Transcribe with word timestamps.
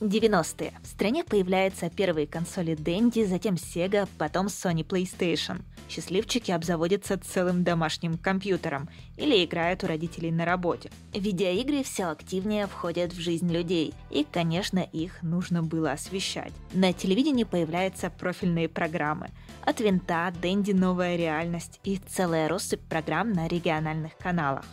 90-е. 0.00 0.72
В 0.82 0.86
стране 0.86 1.24
появляются 1.24 1.90
первые 1.90 2.26
консоли 2.26 2.74
Dendy, 2.74 3.26
затем 3.26 3.54
Sega, 3.54 4.08
потом 4.18 4.46
Sony 4.46 4.86
PlayStation. 4.86 5.62
Счастливчики 5.88 6.50
обзаводятся 6.50 7.18
целым 7.18 7.64
домашним 7.64 8.18
компьютером 8.18 8.88
или 9.16 9.44
играют 9.44 9.82
у 9.84 9.86
родителей 9.86 10.30
на 10.30 10.44
работе. 10.44 10.90
Видеоигры 11.14 11.82
все 11.82 12.04
активнее 12.06 12.66
входят 12.66 13.12
в 13.12 13.20
жизнь 13.20 13.50
людей, 13.50 13.94
и, 14.10 14.24
конечно, 14.30 14.80
их 14.80 15.22
нужно 15.22 15.62
было 15.62 15.92
освещать. 15.92 16.52
На 16.72 16.92
телевидении 16.92 17.44
появляются 17.44 18.10
профильные 18.10 18.68
программы. 18.68 19.30
От 19.62 19.80
винта, 19.80 20.32
Dendy 20.40 20.74
новая 20.74 21.16
реальность 21.16 21.80
и 21.84 21.96
целая 21.96 22.48
россыпь 22.48 22.82
программ 22.88 23.32
на 23.32 23.48
региональных 23.48 24.16
каналах. 24.18 24.64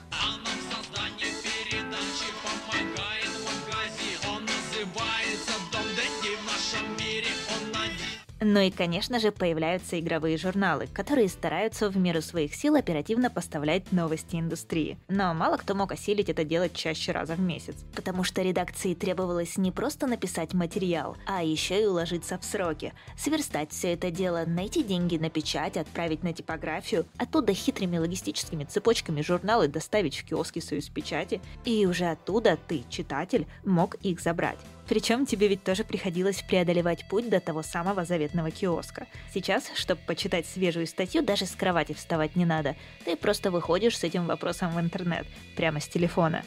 Ну 8.41 8.59
и, 8.59 8.69
конечно 8.69 9.19
же, 9.19 9.31
появляются 9.31 9.99
игровые 9.99 10.37
журналы, 10.37 10.87
которые 10.87 11.29
стараются 11.29 11.89
в 11.89 11.97
меру 11.97 12.21
своих 12.21 12.53
сил 12.53 12.75
оперативно 12.75 13.29
поставлять 13.29 13.91
новости 13.91 14.35
индустрии. 14.35 14.97
Но 15.07 15.33
мало 15.33 15.57
кто 15.57 15.73
мог 15.73 15.91
осилить 15.93 16.29
это 16.29 16.43
делать 16.43 16.73
чаще 16.73 17.13
раза 17.13 17.35
в 17.35 17.39
месяц, 17.39 17.75
потому 17.95 18.23
что 18.23 18.41
редакции 18.41 18.93
требовалось 18.93 19.57
не 19.57 19.71
просто 19.71 20.05
написать 20.05 20.53
материал, 20.53 21.15
а 21.25 21.43
еще 21.43 21.81
и 21.81 21.85
уложиться 21.85 22.37
в 22.37 22.43
сроки, 22.43 22.93
сверстать 23.17 23.71
все 23.71 23.93
это 23.93 24.11
дело, 24.11 24.43
найти 24.45 24.83
деньги 24.83 25.17
на 25.17 25.29
печать, 25.29 25.77
отправить 25.77 26.23
на 26.23 26.33
типографию, 26.33 27.05
оттуда 27.17 27.53
хитрыми 27.53 27.97
логистическими 27.97 28.65
цепочками 28.65 29.21
журналы 29.21 29.67
доставить 29.69 30.17
в 30.17 30.25
киоски 30.25 30.59
Союз 30.59 30.89
Печати, 30.89 31.41
и 31.63 31.85
уже 31.85 32.05
оттуда 32.05 32.57
ты, 32.67 32.83
читатель, 32.89 33.47
мог 33.63 33.95
их 33.95 34.19
забрать. 34.19 34.59
Причем 34.87 35.25
тебе 35.25 35.47
ведь 35.47 35.63
тоже 35.63 35.83
приходилось 35.83 36.43
преодолевать 36.43 37.07
путь 37.07 37.29
до 37.29 37.39
того 37.39 37.63
самого 37.63 38.05
заветного 38.05 38.51
киоска. 38.51 39.07
Сейчас, 39.33 39.71
чтобы 39.73 40.01
почитать 40.05 40.45
свежую 40.45 40.85
статью, 40.85 41.23
даже 41.23 41.45
с 41.45 41.51
кровати 41.51 41.93
вставать 41.93 42.35
не 42.35 42.45
надо. 42.45 42.75
Ты 43.03 43.15
просто 43.15 43.49
выходишь 43.49 43.97
с 43.97 44.03
этим 44.03 44.27
вопросом 44.27 44.71
в 44.71 44.79
интернет, 44.79 45.25
прямо 45.55 45.79
с 45.79 45.87
телефона. 45.87 46.43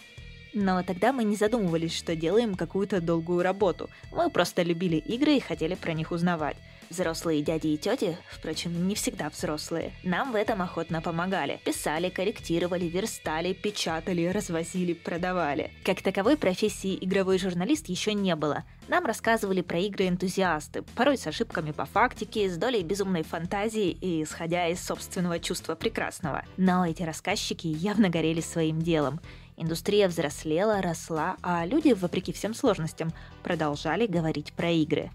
Но 0.55 0.83
тогда 0.83 1.13
мы 1.13 1.25
не 1.25 1.37
задумывались, 1.37 1.97
что 1.97 2.17
делаем 2.17 2.55
какую-то 2.55 3.01
долгую 3.01 3.43
работу. 3.43 3.91
Мы 4.13 4.31
просто 4.31 4.63
любили 4.63 4.97
игры 4.97 5.37
и 5.37 5.41
хотели 5.41 5.75
про 5.75 5.93
них 5.93 6.11
узнавать. 6.11 6.57
Взрослые 6.91 7.43
дяди 7.43 7.69
и 7.69 7.77
тети, 7.77 8.17
впрочем, 8.31 8.89
не 8.89 8.95
всегда 8.95 9.29
взрослые, 9.29 9.93
нам 10.03 10.33
в 10.33 10.35
этом 10.35 10.63
охотно 10.63 11.03
помогали. 11.03 11.61
Писали, 11.65 12.09
корректировали, 12.09 12.87
верстали, 12.87 13.53
печатали, 13.53 14.27
развозили, 14.27 14.95
продавали. 14.95 15.71
Как 15.85 16.01
таковой 16.01 16.39
профессии 16.39 16.97
игровой 16.99 17.39
журналист 17.39 17.89
еще 17.89 18.15
не 18.15 18.35
было. 18.37 18.65
Нам 18.89 19.05
рассказывали 19.05 19.61
про 19.61 19.79
игры 19.81 20.09
энтузиасты, 20.09 20.83
порой 20.95 21.19
с 21.19 21.27
ошибками 21.27 21.73
по 21.73 21.85
фактике, 21.85 22.49
с 22.49 22.57
долей 22.57 22.83
безумной 22.83 23.23
фантазии 23.23 23.91
и 23.91 24.23
исходя 24.23 24.67
из 24.69 24.83
собственного 24.83 25.41
чувства 25.41 25.75
прекрасного. 25.75 26.43
Но 26.57 26.87
эти 26.87 27.03
рассказчики 27.03 27.67
явно 27.67 28.09
горели 28.09 28.41
своим 28.41 28.81
делом. 28.81 29.21
Индустрия 29.59 30.09
взрослела, 30.09 30.81
росла, 30.81 31.37
а 31.43 31.67
люди, 31.67 31.93
вопреки 31.93 32.33
всем 32.33 32.55
сложностям, 32.55 33.13
продолжали 33.43 34.07
говорить 34.07 34.53
про 34.53 34.71
игры. 34.71 35.11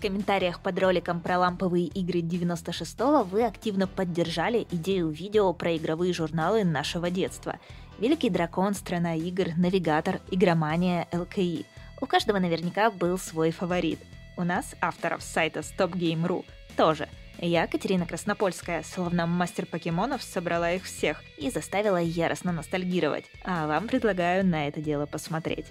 В 0.00 0.02
комментариях 0.02 0.60
под 0.60 0.78
роликом 0.78 1.20
про 1.20 1.38
ламповые 1.38 1.84
игры 1.88 2.20
96-го 2.20 3.22
вы 3.22 3.44
активно 3.44 3.86
поддержали 3.86 4.66
идею 4.70 5.10
видео 5.10 5.52
про 5.52 5.76
игровые 5.76 6.14
журналы 6.14 6.64
нашего 6.64 7.10
детства. 7.10 7.58
Великий 7.98 8.30
дракон, 8.30 8.72
страна 8.72 9.14
игр, 9.14 9.48
навигатор, 9.58 10.22
игромания, 10.30 11.06
ЛКИ. 11.12 11.66
У 12.00 12.06
каждого 12.06 12.38
наверняка 12.38 12.90
был 12.90 13.18
свой 13.18 13.50
фаворит. 13.50 13.98
У 14.38 14.42
нас, 14.42 14.74
авторов 14.80 15.22
сайта 15.22 15.60
StopGame.ru, 15.60 16.46
тоже. 16.78 17.06
Я, 17.36 17.66
Катерина 17.66 18.06
Краснопольская, 18.06 18.82
словно 18.82 19.26
мастер 19.26 19.66
покемонов, 19.66 20.22
собрала 20.22 20.72
их 20.72 20.84
всех 20.84 21.22
и 21.36 21.50
заставила 21.50 21.98
яростно 21.98 22.52
ностальгировать. 22.52 23.26
А 23.44 23.66
вам 23.66 23.86
предлагаю 23.86 24.46
на 24.46 24.66
это 24.66 24.80
дело 24.80 25.04
посмотреть. 25.04 25.66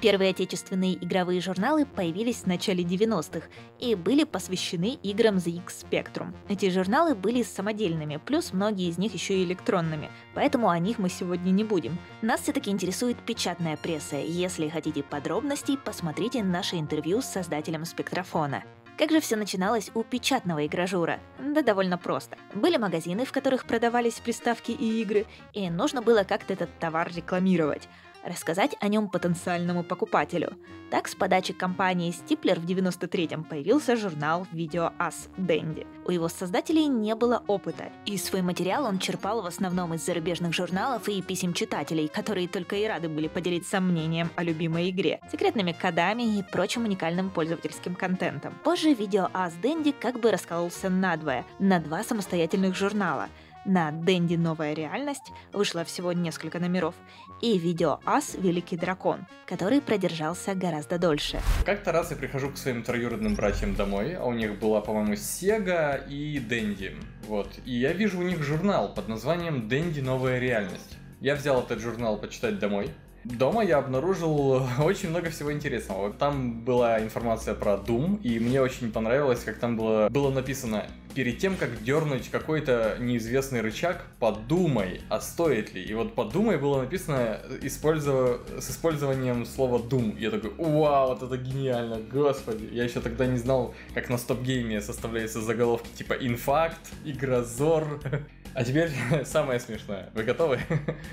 Первые 0.00 0.30
отечественные 0.30 0.94
игровые 1.04 1.40
журналы 1.40 1.84
появились 1.84 2.42
в 2.42 2.46
начале 2.46 2.84
90-х 2.84 3.48
и 3.80 3.96
были 3.96 4.22
посвящены 4.22 4.96
играм 5.02 5.38
ZX 5.38 5.64
Spectrum. 5.66 6.32
Эти 6.48 6.70
журналы 6.70 7.16
были 7.16 7.42
самодельными, 7.42 8.20
плюс 8.24 8.52
многие 8.52 8.90
из 8.90 8.98
них 8.98 9.12
еще 9.12 9.34
и 9.34 9.44
электронными, 9.44 10.08
поэтому 10.34 10.68
о 10.68 10.78
них 10.78 11.00
мы 11.00 11.08
сегодня 11.08 11.50
не 11.50 11.64
будем. 11.64 11.98
Нас 12.22 12.42
все-таки 12.42 12.70
интересует 12.70 13.16
печатная 13.26 13.76
пресса. 13.76 14.16
Если 14.16 14.68
хотите 14.68 15.02
подробностей, 15.02 15.76
посмотрите 15.76 16.44
наше 16.44 16.76
интервью 16.76 17.20
с 17.20 17.26
создателем 17.26 17.84
спектрофона. 17.84 18.62
Как 18.96 19.10
же 19.10 19.20
все 19.20 19.36
начиналось 19.36 19.92
у 19.94 20.02
печатного 20.02 20.66
игражура? 20.66 21.20
Да 21.38 21.62
довольно 21.62 21.98
просто. 21.98 22.36
Были 22.54 22.76
магазины, 22.78 23.24
в 23.24 23.30
которых 23.30 23.64
продавались 23.64 24.14
приставки 24.14 24.72
и 24.72 25.02
игры, 25.02 25.26
и 25.52 25.70
нужно 25.70 26.02
было 26.02 26.24
как-то 26.24 26.52
этот 26.52 26.76
товар 26.80 27.08
рекламировать 27.14 27.88
рассказать 28.24 28.76
о 28.80 28.88
нем 28.88 29.08
потенциальному 29.08 29.82
покупателю. 29.82 30.56
Так, 30.90 31.06
с 31.06 31.14
подачи 31.14 31.52
компании 31.52 32.10
Стиплер 32.10 32.58
в 32.58 32.64
93-м 32.64 33.44
появился 33.44 33.94
журнал 33.96 34.46
«Видео 34.52 34.92
Ас 34.98 35.28
Дэнди». 35.36 35.86
У 36.06 36.10
его 36.10 36.28
создателей 36.28 36.86
не 36.86 37.14
было 37.14 37.42
опыта, 37.46 37.90
и 38.06 38.16
свой 38.16 38.40
материал 38.40 38.84
он 38.86 38.98
черпал 38.98 39.42
в 39.42 39.46
основном 39.46 39.92
из 39.92 40.06
зарубежных 40.06 40.54
журналов 40.54 41.08
и 41.08 41.20
писем 41.20 41.52
читателей, 41.52 42.08
которые 42.08 42.48
только 42.48 42.76
и 42.76 42.86
рады 42.86 43.10
были 43.10 43.28
поделиться 43.28 43.80
мнением 43.80 44.30
о 44.36 44.42
любимой 44.42 44.88
игре, 44.88 45.20
секретными 45.30 45.72
кодами 45.72 46.38
и 46.38 46.42
прочим 46.42 46.84
уникальным 46.84 47.28
пользовательским 47.28 47.94
контентом. 47.94 48.54
Позже 48.64 48.94
«Видео 48.94 49.28
Ас 49.34 49.52
Дэнди» 49.54 49.92
как 49.92 50.20
бы 50.20 50.30
раскололся 50.30 50.88
надвое, 50.88 51.44
на 51.58 51.80
два 51.80 52.02
самостоятельных 52.02 52.74
журнала– 52.74 53.28
на 53.68 53.92
Дэнди 53.92 54.34
«Новая 54.34 54.72
реальность» 54.72 55.30
вышло 55.52 55.84
всего 55.84 56.12
несколько 56.12 56.58
номеров, 56.58 56.94
и 57.40 57.58
видео 57.58 58.00
«Ас. 58.04 58.34
Великий 58.34 58.76
дракон», 58.76 59.26
который 59.46 59.80
продержался 59.80 60.54
гораздо 60.54 60.98
дольше. 60.98 61.40
Как-то 61.64 61.92
раз 61.92 62.10
я 62.10 62.16
прихожу 62.16 62.50
к 62.50 62.56
своим 62.56 62.82
троюродным 62.82 63.36
братьям 63.36 63.74
домой, 63.74 64.16
а 64.16 64.24
у 64.24 64.32
них 64.32 64.58
была, 64.58 64.80
по-моему, 64.80 65.14
Сега 65.16 65.94
и 65.96 66.38
Дэнди. 66.38 66.96
Вот. 67.26 67.48
И 67.64 67.78
я 67.78 67.92
вижу 67.92 68.18
у 68.18 68.22
них 68.22 68.42
журнал 68.42 68.94
под 68.94 69.08
названием 69.08 69.68
«Дэнди. 69.68 70.00
Новая 70.00 70.38
реальность». 70.38 70.96
Я 71.20 71.34
взял 71.34 71.60
этот 71.60 71.80
журнал 71.80 72.16
почитать 72.16 72.58
домой, 72.58 72.90
Дома 73.36 73.62
я 73.62 73.78
обнаружил 73.78 74.62
очень 74.78 75.10
много 75.10 75.30
всего 75.30 75.52
интересного. 75.52 76.12
Там 76.12 76.60
была 76.64 77.00
информация 77.02 77.54
про 77.54 77.74
Doom, 77.74 78.20
и 78.22 78.38
мне 78.38 78.60
очень 78.60 78.90
понравилось, 78.90 79.44
как 79.44 79.58
там 79.58 79.76
было, 79.76 80.08
было 80.08 80.30
написано 80.30 80.86
перед 81.14 81.38
тем, 81.38 81.56
как 81.56 81.82
дернуть 81.82 82.28
какой-то 82.30 82.96
неизвестный 83.00 83.60
рычаг, 83.60 84.04
подумай, 84.20 85.00
а 85.08 85.20
стоит 85.20 85.74
ли. 85.74 85.82
И 85.82 85.92
вот 85.94 86.14
подумай 86.14 86.58
было 86.58 86.82
написано 86.82 87.40
используя, 87.60 88.38
с 88.60 88.70
использованием 88.70 89.44
слова 89.44 89.78
Doom. 89.78 90.18
Я 90.18 90.30
такой, 90.30 90.52
вау, 90.56 91.08
вот 91.08 91.22
это 91.22 91.36
гениально, 91.36 91.96
господи. 91.96 92.68
Я 92.70 92.84
еще 92.84 93.00
тогда 93.00 93.26
не 93.26 93.36
знал, 93.36 93.74
как 93.94 94.08
на 94.08 94.16
стоп-гейме 94.16 94.80
составляются 94.80 95.40
заголовки 95.40 95.88
типа 95.96 96.12
инфакт, 96.12 96.80
игрозор. 97.04 98.00
А 98.54 98.64
теперь 98.64 98.90
самое 99.24 99.60
смешное. 99.60 100.10
Вы 100.14 100.24
готовы? 100.24 100.60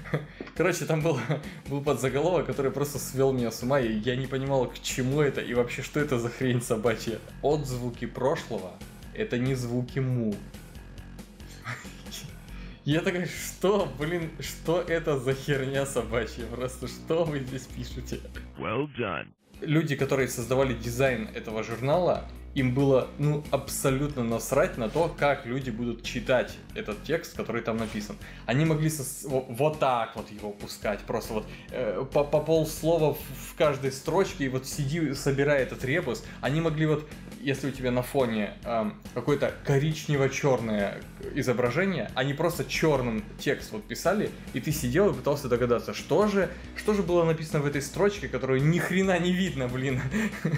Короче, 0.56 0.86
там 0.86 1.02
был, 1.02 1.20
был 1.68 1.82
подзаголовок, 1.82 2.46
который 2.46 2.72
просто 2.72 3.00
свел 3.00 3.32
меня 3.34 3.52
с 3.52 3.62
ума, 3.64 3.80
и 3.80 3.92
я 3.92 4.16
не 4.16 4.28
понимал, 4.28 4.68
к 4.68 4.80
чему 4.80 5.22
это 5.22 5.42
и 5.42 5.54
вообще, 5.54 5.82
что 5.82 6.00
это 6.00 6.20
за 6.20 6.30
хрень 6.30 6.62
собачья. 6.62 7.20
Отзвуки 7.42 8.06
прошлого 8.06 8.72
это 9.16 9.38
не 9.38 9.56
звуки 9.56 10.00
му. 10.00 10.36
Я 12.84 13.02
такой, 13.02 13.26
что, 13.26 13.92
блин, 13.98 14.30
что 14.40 14.80
это 14.82 15.18
за 15.18 15.34
херня 15.34 15.88
собачья? 15.88 16.46
Просто 16.46 16.88
что 16.88 17.24
вы 17.24 17.40
здесь 17.40 17.64
пишете? 17.64 18.20
Well 18.60 18.88
done. 18.96 19.28
Люди, 19.62 19.96
которые 19.96 20.28
создавали 20.28 20.74
дизайн 20.74 21.30
этого 21.34 21.64
журнала, 21.64 22.30
им 22.56 22.74
было 22.74 23.10
ну 23.20 23.44
абсолютно 23.52 24.24
насрать 24.24 24.78
на 24.78 24.90
то, 24.90 25.14
как 25.16 25.46
люди 25.46 25.70
будут 25.70 26.04
читать 26.04 26.58
этот 26.74 27.04
текст, 27.04 27.36
который 27.36 27.62
там 27.62 27.78
написан. 27.78 28.16
Они 28.46 28.64
могли 28.64 28.90
со, 28.90 29.28
вот 29.28 29.80
так 29.80 30.16
вот 30.16 30.32
его 30.32 30.52
пускать, 30.52 31.02
просто 31.02 31.34
вот 31.34 31.48
э, 31.72 32.06
по, 32.12 32.24
по 32.24 32.40
полслова 32.40 33.14
в, 33.14 33.20
в 33.20 33.56
каждой 33.58 33.92
строчке, 33.92 34.46
и 34.46 34.50
вот 34.50 34.66
сиди, 34.66 35.14
собирая 35.14 35.64
этот 35.64 35.84
ребус. 35.84 36.24
Они 36.40 36.62
могли 36.62 36.86
вот, 36.86 37.08
если 37.42 37.68
у 37.68 37.72
тебя 37.72 37.92
на 37.92 38.04
фоне 38.04 38.54
э, 38.64 38.90
какое-то 39.14 39.54
коричнево-черное 39.66 41.02
изображение, 41.34 42.10
они 42.16 42.34
просто 42.34 42.64
черным 42.64 43.22
текст 43.38 43.74
вот 43.74 43.84
писали, 43.86 44.32
и 44.54 44.62
ты 44.62 44.72
сидел 44.72 45.10
и 45.10 45.14
пытался 45.14 45.50
догадаться, 45.50 45.94
что 45.94 46.28
же, 46.28 46.50
что 46.78 46.94
же 46.94 47.04
было 47.04 47.26
написано 47.26 47.60
в 47.60 47.66
этой 47.66 47.82
строчке, 47.82 48.30
которую 48.30 48.64
ни 48.64 48.80
хрена 48.80 49.20
не 49.20 49.34
видно, 49.34 49.68
блин. 49.68 50.00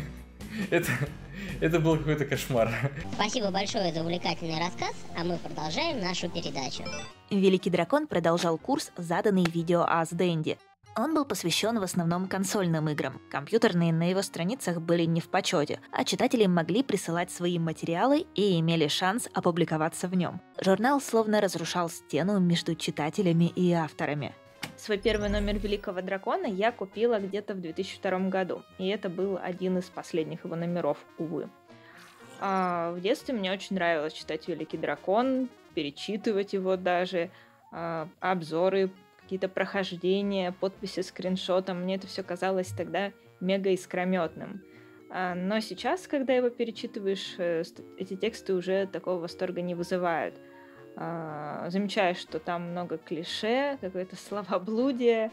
Это, 0.70 0.92
это 1.62 1.80
был 1.80 1.98
какой-то 1.98 2.26
кошмар. 2.26 2.70
Спасибо 3.14 3.52
большое 3.52 3.94
за 3.94 4.02
увлекательный 4.02 4.60
рассказ, 4.60 4.94
а 5.18 5.24
мы 5.24 5.38
продолжаем 5.38 6.00
нашу 6.00 6.30
передачу. 6.30 6.84
Великий 7.30 7.70
дракон 7.70 8.08
продолжал 8.08 8.58
курс, 8.58 8.92
заданный 8.98 9.46
видео 9.46 9.82
Аз 9.88 10.10
Дэнди. 10.12 10.58
Он 10.98 11.14
был 11.14 11.26
посвящен 11.26 11.78
в 11.80 11.84
основном 11.84 12.28
консольным 12.28 12.90
играм. 12.90 13.22
Компьютерные 13.30 13.94
на 13.94 14.10
его 14.10 14.24
страницах 14.24 14.82
были 14.82 15.04
не 15.04 15.22
в 15.22 15.30
почете, 15.30 15.80
а 15.92 16.04
читатели 16.04 16.48
могли 16.48 16.82
присылать 16.82 17.30
свои 17.30 17.60
материалы 17.60 18.26
и 18.34 18.60
имели 18.60 18.88
шанс 18.88 19.30
опубликоваться 19.32 20.08
в 20.08 20.16
нем. 20.16 20.42
Журнал 20.60 21.00
словно 21.00 21.40
разрушал 21.40 21.90
стену 21.90 22.40
между 22.40 22.74
читателями 22.74 23.46
и 23.46 23.72
авторами. 23.74 24.34
Свой 24.88 25.00
первый 25.00 25.28
номер 25.28 25.60
Великого 25.60 26.02
Дракона 26.02 26.46
я 26.46 26.72
купила 26.72 27.20
где-то 27.20 27.56
в 27.56 27.60
2002 27.60 28.30
году, 28.30 28.64
и 28.78 28.88
это 28.88 29.10
был 29.10 29.38
один 29.38 29.78
из 29.80 29.90
последних 29.90 30.46
его 30.46 30.56
номеров, 30.56 30.98
увы. 31.18 31.50
А 32.40 32.94
в 32.94 33.02
детстве 33.02 33.34
мне 33.34 33.52
очень 33.52 33.76
нравилось 33.76 34.14
читать 34.14 34.48
Великий 34.48 34.78
Дракон, 34.78 35.50
перечитывать 35.76 36.54
его 36.54 36.78
даже, 36.78 37.32
а, 37.74 38.08
обзоры, 38.22 38.90
какие-то 39.22 39.50
прохождения, 39.50 40.54
подписи 40.54 41.02
скриншотом. 41.02 41.82
Мне 41.82 41.96
это 41.96 42.08
все 42.08 42.24
казалось 42.24 42.70
тогда 42.70 43.12
мега 43.42 43.72
искрометным. 43.72 44.64
А, 45.10 45.36
но 45.36 45.60
сейчас, 45.60 46.08
когда 46.08 46.32
его 46.32 46.50
перечитываешь, 46.50 47.36
э, 47.40 47.64
эти 47.98 48.16
тексты 48.16 48.54
уже 48.54 48.88
такого 48.88 49.20
восторга 49.20 49.62
не 49.62 49.76
вызывают. 49.76 50.36
А, 51.00 51.70
замечаешь, 51.70 52.18
что 52.18 52.40
там 52.40 52.72
много 52.72 52.98
клише, 52.98 53.78
какое-то 53.82 54.16
словоблудие 54.28 55.32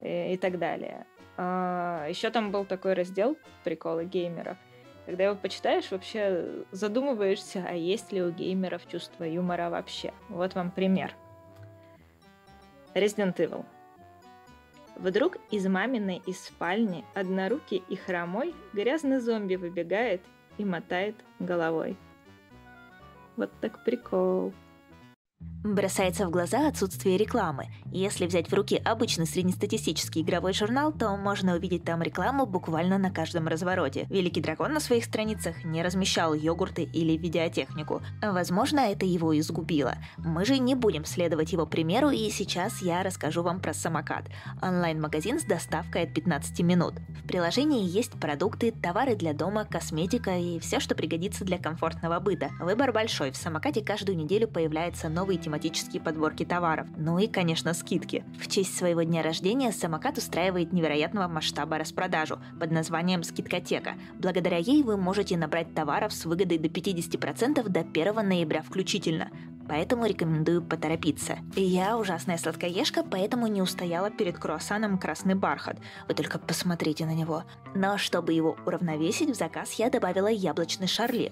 и, 0.00 0.06
э, 0.06 0.34
и 0.34 0.36
так 0.36 0.58
далее. 0.58 1.06
А, 1.38 2.06
еще 2.08 2.28
там 2.30 2.50
был 2.50 2.66
такой 2.66 2.92
раздел 2.92 3.38
«Приколы 3.64 4.04
геймеров». 4.04 4.58
Когда 5.06 5.24
его 5.24 5.34
почитаешь, 5.34 5.90
вообще 5.90 6.64
задумываешься, 6.70 7.64
а 7.66 7.72
есть 7.72 8.12
ли 8.12 8.22
у 8.22 8.30
геймеров 8.30 8.86
чувство 8.86 9.24
юмора 9.24 9.70
вообще. 9.70 10.12
Вот 10.28 10.54
вам 10.54 10.70
пример. 10.70 11.14
Resident 12.94 13.36
Evil. 13.36 13.64
Вдруг 14.96 15.38
из 15.50 15.66
маминой 15.66 16.20
из 16.26 16.44
спальни 16.44 17.06
однорукий 17.14 17.82
и 17.88 17.96
хромой 17.96 18.54
грязный 18.74 19.20
зомби 19.20 19.54
выбегает 19.54 20.20
и 20.58 20.64
мотает 20.66 21.14
головой. 21.38 21.96
Вот 23.36 23.50
так 23.60 23.82
прикол. 23.84 24.52
Бросается 25.68 26.26
в 26.26 26.30
глаза 26.30 26.66
отсутствие 26.66 27.18
рекламы. 27.18 27.66
Если 27.92 28.26
взять 28.26 28.48
в 28.48 28.54
руки 28.54 28.80
обычный 28.82 29.26
среднестатистический 29.26 30.22
игровой 30.22 30.54
журнал, 30.54 30.92
то 30.92 31.14
можно 31.16 31.56
увидеть 31.56 31.84
там 31.84 32.00
рекламу 32.00 32.46
буквально 32.46 32.96
на 32.96 33.10
каждом 33.10 33.48
развороте. 33.48 34.06
Великий 34.08 34.40
дракон 34.40 34.72
на 34.72 34.80
своих 34.80 35.04
страницах 35.04 35.64
не 35.64 35.82
размещал 35.82 36.32
йогурты 36.32 36.84
или 36.84 37.18
видеотехнику. 37.18 38.00
Возможно, 38.22 38.80
это 38.80 39.04
его 39.04 39.38
изгубило. 39.38 39.96
Мы 40.16 40.46
же 40.46 40.58
не 40.58 40.74
будем 40.74 41.04
следовать 41.04 41.52
его 41.52 41.66
примеру, 41.66 42.08
и 42.08 42.30
сейчас 42.30 42.80
я 42.80 43.02
расскажу 43.02 43.42
вам 43.42 43.60
про 43.60 43.74
самокат. 43.74 44.24
Онлайн-магазин 44.62 45.38
с 45.38 45.44
доставкой 45.44 46.04
от 46.04 46.14
15 46.14 46.60
минут. 46.60 46.94
В 47.22 47.26
приложении 47.28 47.84
есть 47.84 48.12
продукты, 48.12 48.72
товары 48.72 49.16
для 49.16 49.34
дома, 49.34 49.66
косметика 49.66 50.38
и 50.38 50.58
все, 50.60 50.80
что 50.80 50.94
пригодится 50.94 51.44
для 51.44 51.58
комфортного 51.58 52.20
быта. 52.20 52.48
Выбор 52.58 52.92
большой. 52.92 53.32
В 53.32 53.36
самокате 53.36 53.84
каждую 53.84 54.16
неделю 54.16 54.48
появляется 54.48 55.10
новый 55.10 55.27
тематические 55.36 56.00
подборки 56.00 56.44
товаров. 56.44 56.86
Ну 56.96 57.18
и, 57.18 57.26
конечно, 57.26 57.74
скидки. 57.74 58.24
В 58.40 58.48
честь 58.48 58.76
своего 58.76 59.02
дня 59.02 59.22
рождения 59.22 59.72
самокат 59.72 60.18
устраивает 60.18 60.72
невероятного 60.72 61.28
масштаба 61.28 61.78
распродажу 61.78 62.38
под 62.58 62.70
названием 62.70 63.22
«Скидкотека». 63.22 63.94
Благодаря 64.14 64.56
ей 64.56 64.82
вы 64.82 64.96
можете 64.96 65.36
набрать 65.36 65.74
товаров 65.74 66.12
с 66.12 66.24
выгодой 66.24 66.58
до 66.58 66.68
50% 66.68 67.68
до 67.68 67.80
1 67.80 68.14
ноября 68.28 68.62
включительно 68.62 69.30
поэтому 69.68 70.06
рекомендую 70.06 70.62
поторопиться. 70.62 71.38
Я 71.54 71.98
ужасная 71.98 72.38
сладкоежка, 72.38 73.04
поэтому 73.04 73.46
не 73.46 73.62
устояла 73.62 74.10
перед 74.10 74.38
круассаном 74.38 74.98
«Красный 74.98 75.34
бархат». 75.34 75.78
Вы 76.08 76.14
только 76.14 76.38
посмотрите 76.38 77.04
на 77.04 77.14
него. 77.14 77.44
Но 77.74 77.98
чтобы 77.98 78.32
его 78.32 78.56
уравновесить, 78.66 79.30
в 79.30 79.36
заказ 79.36 79.74
я 79.74 79.90
добавила 79.90 80.28
яблочный 80.28 80.88
шарли. 80.88 81.30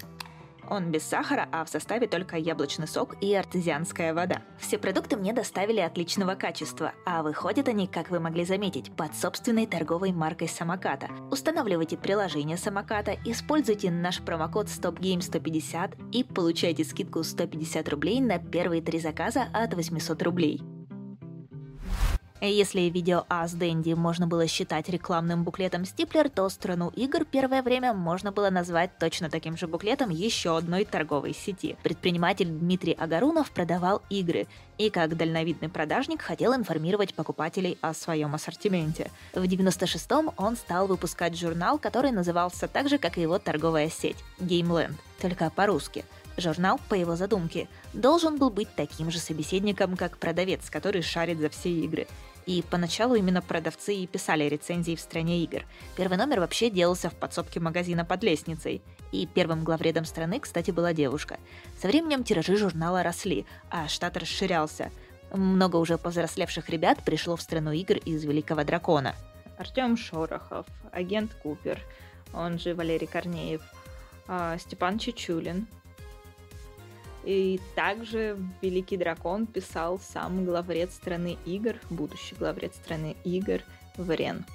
Он 0.68 0.90
без 0.90 1.02
сахара, 1.02 1.48
а 1.52 1.64
в 1.64 1.68
составе 1.68 2.06
только 2.06 2.36
яблочный 2.36 2.88
сок 2.88 3.16
и 3.20 3.34
артезианская 3.34 4.14
вода. 4.14 4.42
Все 4.58 4.78
продукты 4.78 5.16
мне 5.16 5.32
доставили 5.32 5.80
отличного 5.80 6.34
качества, 6.34 6.92
а 7.04 7.22
выходят 7.22 7.68
они, 7.68 7.86
как 7.86 8.10
вы 8.10 8.20
могли 8.20 8.44
заметить, 8.44 8.92
под 8.92 9.14
собственной 9.14 9.66
торговой 9.66 10.12
маркой 10.12 10.48
самоката. 10.48 11.08
Устанавливайте 11.30 11.96
приложение 11.96 12.56
самоката, 12.56 13.16
используйте 13.24 13.90
наш 13.90 14.20
промокод 14.20 14.66
StopGame150 14.66 16.10
и 16.12 16.24
получайте 16.24 16.84
скидку 16.84 17.22
150 17.22 17.88
рублей 17.88 18.20
на 18.20 18.38
первые 18.38 18.82
три 18.82 18.98
заказа 18.98 19.48
от 19.52 19.74
800 19.74 20.22
рублей. 20.22 20.75
Если 22.42 22.82
видео 22.82 23.24
As 23.30 23.56
Дэнди 23.56 23.94
можно 23.94 24.26
было 24.26 24.46
считать 24.46 24.90
рекламным 24.90 25.42
буклетом 25.42 25.86
Стиплер, 25.86 26.28
то 26.28 26.46
страну 26.50 26.90
игр 26.94 27.24
первое 27.24 27.62
время 27.62 27.94
можно 27.94 28.30
было 28.30 28.50
назвать 28.50 28.98
точно 28.98 29.30
таким 29.30 29.56
же 29.56 29.66
буклетом 29.66 30.10
еще 30.10 30.56
одной 30.56 30.84
торговой 30.84 31.32
сети. 31.32 31.76
Предприниматель 31.82 32.48
Дмитрий 32.48 32.92
Агарунов 32.92 33.50
продавал 33.50 34.02
игры 34.10 34.46
и 34.76 34.90
как 34.90 35.16
дальновидный 35.16 35.70
продажник 35.70 36.20
хотел 36.20 36.54
информировать 36.54 37.14
покупателей 37.14 37.78
о 37.80 37.94
своем 37.94 38.34
ассортименте. 38.34 39.10
В 39.32 39.42
96-м 39.42 40.32
он 40.36 40.56
стал 40.56 40.86
выпускать 40.88 41.38
журнал, 41.38 41.78
который 41.78 42.10
назывался 42.10 42.68
так 42.68 42.90
же, 42.90 42.98
как 42.98 43.16
и 43.16 43.22
его 43.22 43.38
торговая 43.38 43.88
сеть– 43.88 44.18
Gameland, 44.38 44.94
только 45.20 45.48
по-русски– 45.48 46.04
Журнал, 46.36 46.80
по 46.88 46.94
его 46.94 47.16
задумке, 47.16 47.68
должен 47.92 48.36
был 48.38 48.50
быть 48.50 48.68
таким 48.76 49.10
же 49.10 49.18
собеседником, 49.18 49.96
как 49.96 50.18
продавец, 50.18 50.68
который 50.68 51.02
шарит 51.02 51.38
за 51.38 51.48
все 51.48 51.70
игры. 51.70 52.06
И 52.44 52.62
поначалу 52.70 53.16
именно 53.16 53.42
продавцы 53.42 53.94
и 53.94 54.06
писали 54.06 54.44
рецензии 54.44 54.94
в 54.94 55.00
стране 55.00 55.42
игр. 55.42 55.64
Первый 55.96 56.16
номер 56.16 56.40
вообще 56.40 56.70
делался 56.70 57.10
в 57.10 57.14
подсобке 57.14 57.58
магазина 57.58 58.04
под 58.04 58.22
лестницей. 58.22 58.82
И 59.10 59.26
первым 59.26 59.64
главредом 59.64 60.04
страны, 60.04 60.38
кстати, 60.38 60.70
была 60.70 60.92
девушка. 60.92 61.38
Со 61.80 61.88
временем 61.88 62.22
тиражи 62.22 62.56
журнала 62.56 63.02
росли, 63.02 63.46
а 63.70 63.88
штат 63.88 64.16
расширялся. 64.16 64.92
Много 65.32 65.76
уже 65.76 65.98
повзрослевших 65.98 66.68
ребят 66.68 67.02
пришло 67.04 67.34
в 67.34 67.42
страну 67.42 67.72
игр 67.72 67.96
из 67.96 68.24
Великого 68.24 68.62
Дракона. 68.62 69.16
Артем 69.58 69.96
Шорохов, 69.96 70.66
агент 70.92 71.34
Купер, 71.34 71.80
он 72.32 72.58
же 72.58 72.74
Валерий 72.74 73.06
Корнеев, 73.06 73.62
а, 74.28 74.58
Степан 74.58 74.98
Чечулин, 74.98 75.66
и 77.26 77.60
также 77.74 78.38
Великий 78.62 78.96
Дракон 78.96 79.46
писал 79.46 79.98
сам 79.98 80.44
главред 80.44 80.92
страны 80.92 81.36
игр, 81.44 81.74
будущий 81.90 82.36
главред 82.36 82.74
страны 82.74 83.16
игр 83.24 83.60
Врен. 83.96 84.46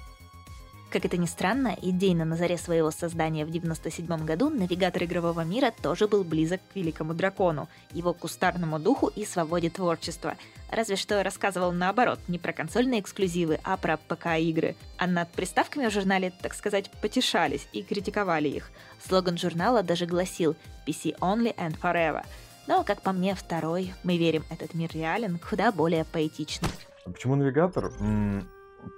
Как 0.90 1.06
это 1.06 1.16
ни 1.16 1.24
странно, 1.24 1.76
идейно 1.80 2.26
на 2.26 2.36
заре 2.36 2.58
своего 2.58 2.90
создания 2.90 3.46
в 3.46 3.50
97 3.50 4.26
году 4.26 4.50
навигатор 4.50 5.04
игрового 5.04 5.42
мира 5.42 5.72
тоже 5.82 6.06
был 6.06 6.22
близок 6.22 6.60
к 6.70 6.76
Великому 6.76 7.14
Дракону, 7.14 7.68
его 7.92 8.12
кустарному 8.12 8.78
духу 8.78 9.06
и 9.06 9.24
свободе 9.24 9.70
творчества. 9.70 10.36
Разве 10.70 10.96
что 10.96 11.22
рассказывал 11.22 11.72
наоборот, 11.72 12.20
не 12.28 12.38
про 12.38 12.52
консольные 12.52 13.00
эксклюзивы, 13.00 13.58
а 13.64 13.78
про 13.78 13.96
ПК-игры. 13.96 14.76
А 14.98 15.06
над 15.06 15.30
приставками 15.30 15.86
в 15.86 15.92
журнале, 15.92 16.30
так 16.42 16.52
сказать, 16.52 16.90
потешались 17.00 17.68
и 17.72 17.82
критиковали 17.82 18.48
их. 18.48 18.70
Слоган 19.06 19.38
журнала 19.38 19.82
даже 19.82 20.04
гласил 20.04 20.56
«PC 20.86 21.18
only 21.20 21.54
and 21.56 21.78
forever», 21.80 22.22
но, 22.66 22.84
как 22.84 23.02
по 23.02 23.12
мне, 23.12 23.34
второй, 23.34 23.92
мы 24.04 24.16
верим, 24.16 24.44
этот 24.50 24.74
мир 24.74 24.90
реален, 24.92 25.38
куда 25.38 25.72
более 25.72 26.04
поэтичный. 26.04 26.68
А 27.04 27.10
почему 27.10 27.34
навигатор? 27.34 27.90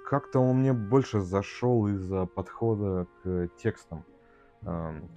Как-то 0.09 0.39
он 0.39 0.59
мне 0.59 0.73
больше 0.73 1.21
зашел 1.21 1.87
из-за 1.87 2.25
подхода 2.25 3.07
к 3.23 3.49
текстам. 3.61 4.05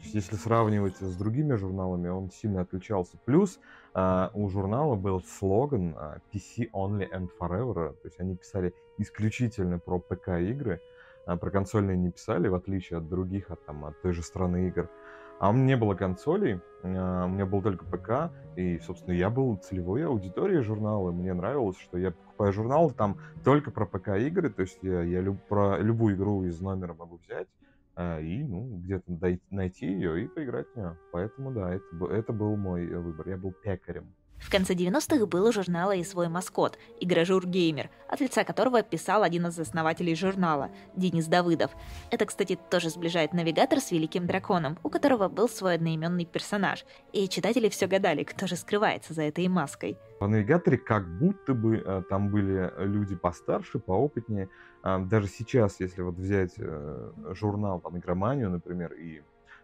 Если 0.02 0.36
сравнивать 0.36 0.96
с 0.98 1.16
другими 1.16 1.54
журналами, 1.54 2.08
он 2.08 2.30
сильно 2.30 2.60
отличался. 2.60 3.16
Плюс 3.24 3.58
а, 3.94 4.30
у 4.34 4.50
журнала 4.50 4.94
был 4.94 5.22
слоган 5.22 5.94
а, 5.96 6.18
PC 6.32 6.70
Only 6.74 7.08
and 7.10 7.28
Forever. 7.40 7.94
То 7.94 8.04
есть 8.04 8.20
они 8.20 8.36
писали 8.36 8.74
исключительно 8.98 9.78
про 9.78 9.98
ПК-игры, 9.98 10.82
а 11.24 11.36
про 11.38 11.50
консольные 11.50 11.96
не 11.96 12.10
писали, 12.10 12.48
в 12.48 12.54
отличие 12.54 12.98
от 12.98 13.08
других, 13.08 13.50
от, 13.50 13.64
там, 13.64 13.86
от 13.86 13.98
той 14.02 14.12
же 14.12 14.22
страны 14.22 14.68
игр. 14.68 14.90
А 15.38 15.50
у 15.50 15.52
меня 15.52 15.66
не 15.66 15.76
было 15.76 15.94
консолей, 15.94 16.60
а, 16.82 17.26
у 17.26 17.28
меня 17.28 17.46
был 17.46 17.62
только 17.62 17.84
ПК, 17.84 18.32
и, 18.56 18.78
собственно, 18.80 19.14
я 19.14 19.30
был 19.30 19.56
целевой 19.56 20.04
аудиторией 20.04 20.62
журнала. 20.62 21.12
Мне 21.12 21.32
нравилось, 21.32 21.78
что 21.78 21.96
я 21.96 22.10
покупаю 22.10 22.52
журнал 22.52 22.90
там 22.90 23.18
только 23.44 23.70
про 23.70 23.86
ПК-игры, 23.86 24.50
то 24.50 24.62
есть 24.62 24.78
я, 24.82 25.02
я 25.02 25.20
люб, 25.20 25.40
про 25.48 25.78
любую 25.78 26.16
игру 26.16 26.44
из 26.44 26.60
номера 26.60 26.94
могу 26.94 27.18
взять 27.18 27.48
а, 27.94 28.20
и, 28.20 28.42
ну, 28.42 28.78
где-то 28.78 29.38
найти 29.50 29.86
ее 29.86 30.24
и 30.24 30.28
поиграть 30.28 30.66
в 30.72 30.76
нее. 30.76 30.96
Поэтому, 31.12 31.52
да, 31.52 31.74
это, 31.74 32.06
это 32.06 32.32
был 32.32 32.56
мой 32.56 32.86
выбор. 32.86 33.28
Я 33.28 33.36
был 33.36 33.52
пекарем. 33.52 34.12
В 34.40 34.50
конце 34.50 34.74
90-х 34.74 35.26
был 35.26 35.46
у 35.46 35.52
журнала 35.52 35.94
и 35.94 36.04
свой 36.04 36.28
маскот– 36.28 36.78
Игражур 37.00 37.46
Геймер, 37.46 37.90
от 38.08 38.20
лица 38.20 38.44
которого 38.44 38.82
писал 38.82 39.22
один 39.22 39.46
из 39.48 39.58
основателей 39.58 40.14
журнала– 40.14 40.70
Денис 40.96 41.26
Давыдов. 41.26 41.72
Это, 42.10 42.24
кстати, 42.24 42.58
тоже 42.70 42.88
сближает 42.90 43.32
навигатор 43.32 43.80
с 43.80 43.90
Великим 43.90 44.26
Драконом, 44.26 44.78
у 44.82 44.88
которого 44.88 45.28
был 45.28 45.48
свой 45.48 45.74
одноименный 45.74 46.24
персонаж. 46.24 46.86
И 47.12 47.28
читатели 47.28 47.68
все 47.68 47.86
гадали, 47.86 48.22
кто 48.22 48.46
же 48.46 48.56
скрывается 48.56 49.12
за 49.12 49.22
этой 49.22 49.46
маской. 49.48 49.98
По 50.18 50.28
навигаторе 50.28 50.78
как 50.78 51.06
будто 51.18 51.52
бы 51.54 51.82
э, 51.84 52.02
там 52.08 52.30
были 52.30 52.72
люди 52.78 53.16
постарше, 53.16 53.78
поопытнее. 53.78 54.48
Э, 54.82 54.98
даже 54.98 55.26
сейчас, 55.28 55.80
если 55.80 56.00
вот 56.02 56.14
взять 56.14 56.54
э, 56.56 57.12
журнал, 57.34 57.80
там, 57.80 57.98
Игроманию, 57.98 58.50
например, 58.50 58.92
и 58.92 59.22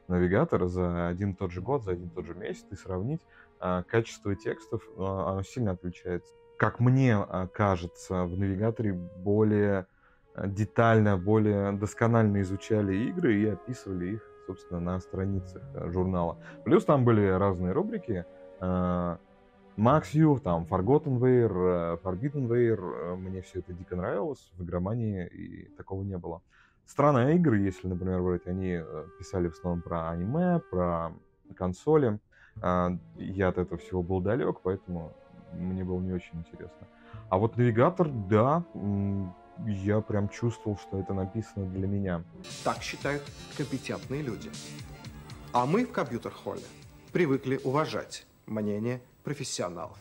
навигатор 0.08 0.66
за 0.66 1.08
один 1.08 1.30
и 1.30 1.34
тот 1.34 1.50
же 1.50 1.60
год, 1.60 1.84
за 1.84 1.92
один 1.92 2.08
и 2.08 2.10
тот 2.10 2.26
же 2.26 2.34
месяц 2.34 2.64
и 2.70 2.76
сравнить, 2.76 3.20
а, 3.20 3.43
качество 3.88 4.34
текстов, 4.34 4.82
а, 4.96 5.32
оно 5.32 5.42
сильно 5.42 5.72
отличается. 5.72 6.34
Как 6.58 6.80
мне 6.80 7.16
а, 7.16 7.46
кажется, 7.48 8.24
в 8.24 8.38
навигаторе 8.38 8.92
более 8.92 9.86
детально, 10.36 11.16
более 11.16 11.72
досконально 11.72 12.42
изучали 12.42 12.94
игры 13.08 13.34
и 13.40 13.46
описывали 13.46 14.14
их, 14.14 14.22
собственно, 14.46 14.80
на 14.80 15.00
страницах 15.00 15.62
журнала. 15.92 16.38
Плюс 16.64 16.84
там 16.84 17.04
были 17.04 17.26
разные 17.26 17.72
рубрики. 17.72 18.24
Max 19.76 20.12
View, 20.14 20.38
там 20.40 20.66
Forgotten 20.70 21.18
Ware, 21.18 22.00
Forbidden 22.02 22.48
Ware. 22.48 23.16
Мне 23.16 23.42
все 23.42 23.60
это 23.60 23.72
дико 23.72 23.96
нравилось. 23.96 24.52
В 24.56 24.64
игромании 24.64 25.26
и 25.26 25.68
такого 25.76 26.02
не 26.02 26.16
было. 26.16 26.42
Странные 26.86 27.36
игры, 27.36 27.58
если, 27.58 27.88
например, 27.88 28.22
брать, 28.22 28.46
они 28.46 28.78
э, 28.82 29.06
писали 29.18 29.48
в 29.48 29.52
основном 29.52 29.82
про 29.82 30.10
аниме, 30.10 30.60
про 30.70 31.12
консоли. 31.56 32.20
А, 32.60 32.96
я 33.16 33.48
от 33.48 33.58
этого 33.58 33.78
всего 33.78 34.02
был 34.02 34.20
далек, 34.20 34.60
поэтому 34.62 35.12
мне 35.52 35.84
было 35.84 36.00
не 36.00 36.12
очень 36.12 36.38
интересно. 36.38 36.86
А 37.28 37.38
вот 37.38 37.56
навигатор, 37.56 38.08
да, 38.08 38.64
я 39.66 40.00
прям 40.00 40.28
чувствовал, 40.28 40.78
что 40.78 40.98
это 40.98 41.14
написано 41.14 41.66
для 41.66 41.86
меня. 41.86 42.22
Так 42.64 42.82
считают 42.82 43.22
компетентные 43.56 44.22
люди. 44.22 44.50
А 45.52 45.66
мы 45.66 45.84
в 45.84 45.92
компьютер-холле 45.92 46.64
привыкли 47.12 47.60
уважать 47.62 48.26
мнение 48.46 49.00
профессионалов. 49.22 49.98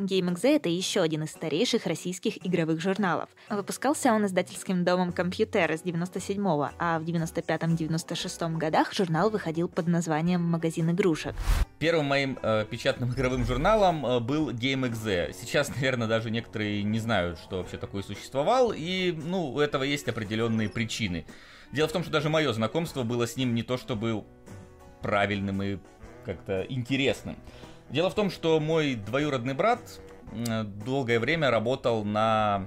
GameXZ— 0.00 0.40
это 0.56 0.68
еще 0.68 1.02
один 1.02 1.24
из 1.24 1.30
старейших 1.30 1.86
российских 1.86 2.44
игровых 2.46 2.80
журналов. 2.80 3.28
Выпускался 3.50 4.12
он 4.12 4.24
издательским 4.24 4.82
домом 4.82 5.12
«Компьютер» 5.12 5.72
с 5.72 5.82
97-го, 5.82 6.70
а 6.78 6.98
в 6.98 7.02
95-96 7.02 8.56
годах 8.56 8.94
журнал 8.94 9.28
выходил 9.28 9.68
под 9.68 9.88
названием 9.88 10.42
«Магазин 10.42 10.90
игрушек». 10.90 11.34
Первым 11.80 12.04
моим 12.04 12.38
э, 12.42 12.66
печатным 12.70 13.10
игровым 13.14 13.46
журналом 13.46 14.04
э, 14.04 14.20
был 14.20 14.50
GameXZ. 14.50 15.32
Сейчас, 15.32 15.70
наверное, 15.70 16.06
даже 16.06 16.30
некоторые 16.30 16.82
не 16.82 16.98
знают, 16.98 17.38
что 17.38 17.56
вообще 17.56 17.78
такое 17.78 18.02
существовал, 18.02 18.72
и, 18.76 19.12
ну, 19.12 19.50
у 19.50 19.60
этого 19.60 19.82
есть 19.82 20.06
определенные 20.06 20.68
причины. 20.68 21.24
Дело 21.72 21.88
в 21.88 21.92
том, 21.92 22.02
что 22.02 22.12
даже 22.12 22.28
мое 22.28 22.52
знакомство 22.52 23.02
было 23.02 23.26
с 23.26 23.36
ним 23.36 23.54
не 23.54 23.62
то 23.62 23.78
чтобы 23.78 24.24
правильным 25.00 25.62
и 25.62 25.78
как-то 26.26 26.66
интересным. 26.68 27.38
Дело 27.88 28.10
в 28.10 28.14
том, 28.14 28.30
что 28.30 28.60
мой 28.60 28.94
двоюродный 28.94 29.54
брат 29.54 29.80
долгое 30.84 31.18
время 31.18 31.50
работал 31.50 32.04
на 32.04 32.66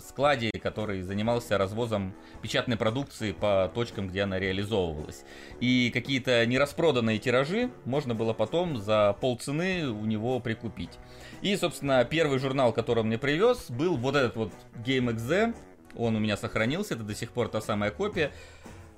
складе, 0.00 0.50
который 0.62 1.02
занимался 1.02 1.58
развозом 1.58 2.14
печатной 2.42 2.76
продукции 2.76 3.32
по 3.32 3.70
точкам, 3.74 4.08
где 4.08 4.22
она 4.22 4.38
реализовывалась. 4.38 5.24
И 5.60 5.90
какие-то 5.92 6.44
нераспроданные 6.46 7.18
тиражи 7.18 7.70
можно 7.84 8.14
было 8.14 8.32
потом 8.32 8.76
за 8.76 9.16
полцены 9.20 9.88
у 9.88 10.04
него 10.04 10.40
прикупить. 10.40 10.98
И, 11.42 11.56
собственно, 11.56 12.04
первый 12.04 12.38
журнал, 12.38 12.72
который 12.72 13.00
он 13.00 13.06
мне 13.06 13.18
привез, 13.18 13.70
был 13.70 13.96
вот 13.96 14.16
этот 14.16 14.36
вот 14.36 14.52
GameXZ. 14.84 15.54
Он 15.96 16.16
у 16.16 16.18
меня 16.18 16.36
сохранился, 16.36 16.94
это 16.94 17.02
до 17.02 17.14
сих 17.14 17.32
пор 17.32 17.48
та 17.48 17.60
самая 17.60 17.90
копия. 17.90 18.32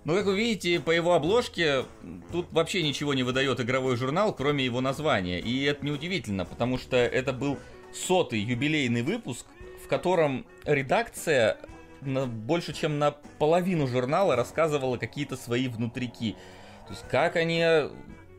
Но, 0.04 0.14
как 0.14 0.24
вы 0.24 0.36
видите, 0.36 0.80
по 0.80 0.90
его 0.90 1.14
обложке 1.14 1.84
тут 2.32 2.50
вообще 2.52 2.82
ничего 2.82 3.12
не 3.12 3.22
выдает 3.22 3.60
игровой 3.60 3.96
журнал, 3.96 4.34
кроме 4.34 4.64
его 4.64 4.80
названия. 4.80 5.40
И 5.40 5.62
это 5.64 5.84
неудивительно, 5.84 6.46
потому 6.46 6.78
что 6.78 6.96
это 6.96 7.34
был 7.34 7.58
сотый 7.92 8.40
юбилейный 8.40 9.02
выпуск, 9.02 9.44
котором 9.90 10.46
редакция 10.64 11.58
на, 12.00 12.26
больше 12.26 12.72
чем 12.72 12.98
на 12.98 13.10
половину 13.38 13.86
журнала 13.86 14.36
рассказывала 14.36 14.96
какие-то 14.96 15.36
свои 15.36 15.68
внутрики. 15.68 16.36
То 16.86 16.92
есть 16.92 17.04
как 17.10 17.36
они 17.36 17.62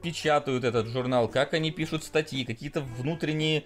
печатают 0.01 0.63
этот 0.63 0.87
журнал, 0.87 1.27
как 1.27 1.53
они 1.53 1.69
пишут 1.71 2.03
статьи, 2.03 2.45
какие-то 2.45 2.81
внутренние 2.81 3.65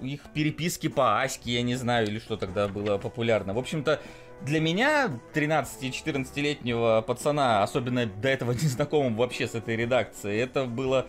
их 0.00 0.20
переписки 0.34 0.88
по 0.88 1.22
Аське, 1.22 1.52
я 1.52 1.62
не 1.62 1.74
знаю, 1.74 2.06
или 2.06 2.18
что 2.18 2.36
тогда 2.36 2.68
было 2.68 2.98
популярно. 2.98 3.54
В 3.54 3.58
общем-то, 3.58 4.00
для 4.42 4.60
меня, 4.60 5.18
13-14-летнего 5.34 7.02
пацана, 7.06 7.62
особенно 7.62 8.06
до 8.06 8.28
этого 8.28 8.52
незнакомым 8.62 9.16
вообще 9.16 9.48
с 9.48 9.54
этой 9.54 9.76
редакцией, 9.76 10.38
это 10.40 10.64
было 10.64 11.06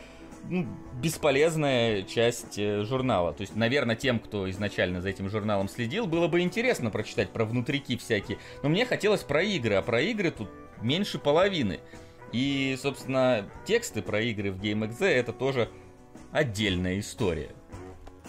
ну, 0.49 0.67
бесполезная 1.01 2.03
часть 2.03 2.57
э, 2.57 2.83
журнала. 2.83 3.33
То 3.33 3.41
есть, 3.41 3.55
наверное, 3.55 3.95
тем, 3.95 4.19
кто 4.19 4.49
изначально 4.49 5.01
за 5.01 5.09
этим 5.09 5.29
журналом 5.29 5.69
следил, 5.69 6.05
было 6.07 6.27
бы 6.27 6.41
интересно 6.41 6.89
прочитать 6.89 7.29
про 7.29 7.45
внутрики 7.45 7.97
всякие. 7.97 8.37
Но 8.61 8.69
мне 8.69 8.85
хотелось 8.85 9.21
про 9.21 9.41
игры, 9.41 9.75
а 9.75 9.81
про 9.81 10.01
игры 10.01 10.31
тут 10.31 10.49
меньше 10.81 11.17
половины. 11.19 11.79
И, 12.31 12.77
собственно, 12.81 13.45
тексты 13.65 14.01
про 14.01 14.21
игры 14.21 14.51
в 14.51 14.61
GameXZ 14.61 15.05
это 15.05 15.33
тоже 15.33 15.69
отдельная 16.31 16.99
история. 16.99 17.51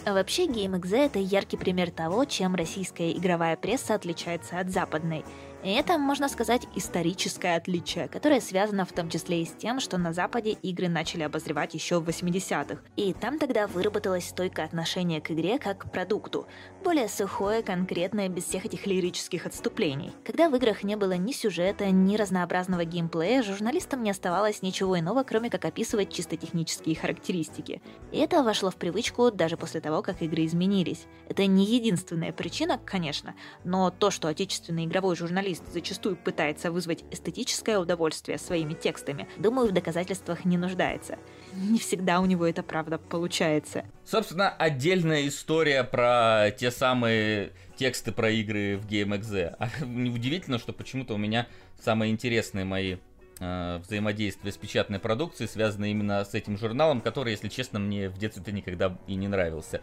А 0.05 0.13
вообще 0.13 0.45
GameXZ— 0.45 0.95
это 1.05 1.19
яркий 1.19 1.57
пример 1.57 1.89
того, 1.89 2.25
чем 2.25 2.53
российская 2.53 3.11
игровая 3.11 3.57
пресса 3.57 3.95
отличается 3.95 4.59
от 4.59 4.69
западной— 4.69 5.25
и 5.65 5.69
это, 5.71 5.97
можно 5.97 6.29
сказать, 6.29 6.67
историческое 6.75 7.55
отличие, 7.55 8.07
которое 8.07 8.39
связано 8.39 8.85
в 8.85 8.91
том 8.91 9.09
числе 9.09 9.41
и 9.41 9.45
с 9.45 9.51
тем, 9.51 9.79
что 9.79 9.97
на 9.97 10.13
Западе 10.13 10.51
игры 10.51 10.89
начали 10.89 11.23
обозревать 11.23 11.73
еще 11.73 11.99
в 11.99 12.07
80-х. 12.07 12.83
И 12.97 13.13
там 13.13 13.39
тогда 13.39 13.65
выработалось 13.65 14.29
стойкое 14.29 14.67
отношение 14.67 15.21
к 15.21 15.31
игре 15.31 15.57
как 15.57 15.79
к 15.79 15.91
продукту. 15.91 16.45
Более 16.83 17.09
сухое, 17.09 17.63
конкретное, 17.63 18.29
без 18.29 18.43
всех 18.43 18.67
этих 18.67 18.85
лирических 18.85 19.47
отступлений. 19.47 20.11
Когда 20.23 20.49
в 20.51 20.55
играх 20.55 20.83
не 20.83 20.95
было 20.97 21.13
ни 21.13 21.31
сюжета, 21.31 21.89
ни 21.89 22.15
разнообразного 22.15 22.85
геймплея, 22.85 23.41
журналистам 23.41 24.03
не 24.03 24.11
оставалось 24.11 24.61
ничего 24.61 24.99
иного, 24.99 25.23
кроме 25.23 25.49
как 25.49 25.65
описывать 25.65 26.13
чисто 26.13 26.37
технические 26.37 26.95
характеристики. 26.95 27.81
И 28.11 28.19
это 28.19 28.43
вошло 28.43 28.69
в 28.69 28.75
привычку 28.75 29.31
даже 29.31 29.57
после 29.57 29.81
того, 29.81 30.03
как 30.03 30.21
игры 30.21 30.45
изменились. 30.45 31.07
Это 31.27 31.47
не 31.47 31.65
единственная 31.65 32.31
причина, 32.31 32.79
конечно, 32.85 33.33
но 33.63 33.89
то, 33.89 34.11
что 34.11 34.27
отечественный 34.27 34.85
игровой 34.85 35.15
журналист 35.15 35.54
журналист 35.55 35.73
зачастую 35.73 36.15
пытается 36.15 36.71
вызвать 36.71 37.03
эстетическое 37.11 37.79
удовольствие 37.79 38.37
своими 38.37 38.73
текстами, 38.73 39.27
думаю, 39.37 39.69
в 39.69 39.71
доказательствах 39.71 40.45
не 40.45 40.57
нуждается. 40.57 41.17
Не 41.53 41.79
всегда 41.79 42.19
у 42.19 42.25
него 42.25 42.45
это 42.45 42.63
правда 42.63 42.97
получается. 42.97 43.85
Собственно, 44.05 44.49
отдельная 44.49 45.27
история 45.27 45.83
про 45.83 46.51
те 46.57 46.71
самые 46.71 47.51
тексты 47.77 48.11
про 48.11 48.29
игры 48.31 48.77
в 48.77 48.87
GameXZ. 48.87 49.55
А 49.59 49.69
удивительно, 49.81 50.59
что 50.59 50.73
почему-то 50.73 51.13
у 51.13 51.17
меня 51.17 51.47
самые 51.81 52.11
интересные 52.11 52.65
мои 52.65 52.97
э, 53.39 53.79
взаимодействия 53.85 54.51
с 54.51 54.57
печатной 54.57 54.99
продукцией 54.99 55.49
связаны 55.49 55.91
именно 55.91 56.23
с 56.23 56.33
этим 56.33 56.57
журналом, 56.57 57.01
который, 57.01 57.31
если 57.31 57.49
честно, 57.49 57.79
мне 57.79 58.09
в 58.09 58.17
детстве 58.17 58.53
никогда 58.53 58.97
и 59.07 59.15
не 59.15 59.27
нравился. 59.27 59.81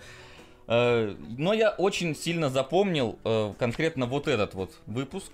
Э, 0.69 1.15
но 1.37 1.53
я 1.53 1.71
очень 1.71 2.15
сильно 2.15 2.49
запомнил 2.49 3.19
э, 3.25 3.53
конкретно 3.59 4.07
вот 4.07 4.29
этот 4.29 4.55
вот 4.55 4.73
выпуск. 4.87 5.33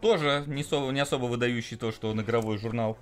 Тоже 0.00 0.44
не 0.46 0.62
особо, 0.62 0.92
не 0.92 1.00
особо 1.00 1.24
выдающий 1.24 1.76
то, 1.76 1.90
что 1.90 2.08
он 2.08 2.20
игровой 2.20 2.58
журнал. 2.58 2.98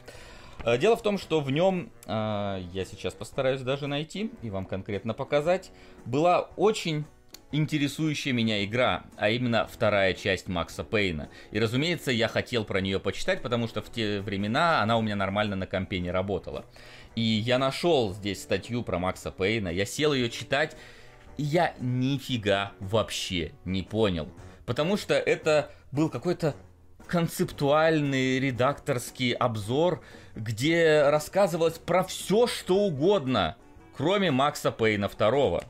Э, 0.64 0.78
дело 0.78 0.96
в 0.96 1.02
том, 1.02 1.18
что 1.18 1.40
в 1.40 1.50
нем, 1.50 1.90
я 2.06 2.84
сейчас 2.90 3.14
постараюсь 3.14 3.60
даже 3.60 3.86
найти 3.86 4.30
и 4.42 4.50
вам 4.50 4.66
конкретно 4.66 5.14
показать, 5.14 5.70
была 6.06 6.48
очень 6.56 7.04
интересующая 7.52 8.32
меня 8.32 8.64
игра, 8.64 9.04
а 9.16 9.30
именно 9.30 9.68
вторая 9.70 10.12
часть 10.14 10.48
Макса 10.48 10.82
Пейна. 10.82 11.28
И, 11.52 11.60
разумеется, 11.60 12.10
я 12.10 12.28
хотел 12.28 12.64
про 12.64 12.80
нее 12.80 12.98
почитать, 12.98 13.42
потому 13.42 13.68
что 13.68 13.80
в 13.80 13.90
те 13.90 14.20
времена 14.20 14.82
она 14.82 14.98
у 14.98 15.02
меня 15.02 15.14
нормально 15.16 15.54
на 15.54 15.66
компе 15.66 16.00
не 16.00 16.10
работала. 16.10 16.64
И 17.14 17.20
я 17.20 17.58
нашел 17.58 18.12
здесь 18.12 18.42
статью 18.42 18.82
про 18.82 18.98
Макса 18.98 19.30
Пейна, 19.30 19.68
я 19.68 19.84
сел 19.84 20.12
ее 20.12 20.30
читать, 20.30 20.76
я 21.36 21.74
нифига 21.80 22.72
вообще 22.80 23.52
не 23.64 23.82
понял. 23.82 24.28
Потому 24.66 24.96
что 24.96 25.14
это 25.14 25.70
был 25.92 26.08
какой-то 26.08 26.54
концептуальный 27.06 28.40
редакторский 28.40 29.32
обзор, 29.32 30.02
где 30.34 31.02
рассказывалось 31.08 31.78
про 31.78 32.02
все, 32.04 32.46
что 32.46 32.76
угодно, 32.76 33.56
кроме 33.96 34.30
Макса 34.30 34.70
Пейна 34.70 35.08
второго. 35.08 35.64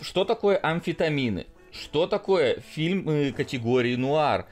Что 0.00 0.24
такое 0.24 0.58
амфетамины? 0.60 1.46
Что 1.72 2.06
такое 2.06 2.60
фильмы 2.74 3.32
категории 3.36 3.94
нуар? 3.94 4.46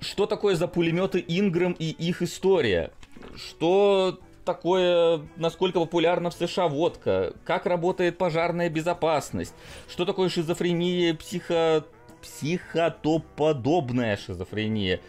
Что 0.00 0.26
такое 0.26 0.54
за 0.54 0.68
пулеметы 0.68 1.24
Инграм 1.26 1.72
и 1.72 1.90
их 1.90 2.22
история? 2.22 2.90
Что 3.34 4.20
такое, 4.48 5.20
насколько 5.36 5.78
популярна 5.78 6.30
в 6.30 6.34
США 6.34 6.68
водка, 6.68 7.34
как 7.44 7.66
работает 7.66 8.16
пожарная 8.16 8.70
безопасность, 8.70 9.54
что 9.90 10.06
такое 10.06 10.30
шизофрения, 10.30 11.12
психо... 11.12 11.84
психотоподобная 12.22 14.16
шизофрения, 14.16 15.00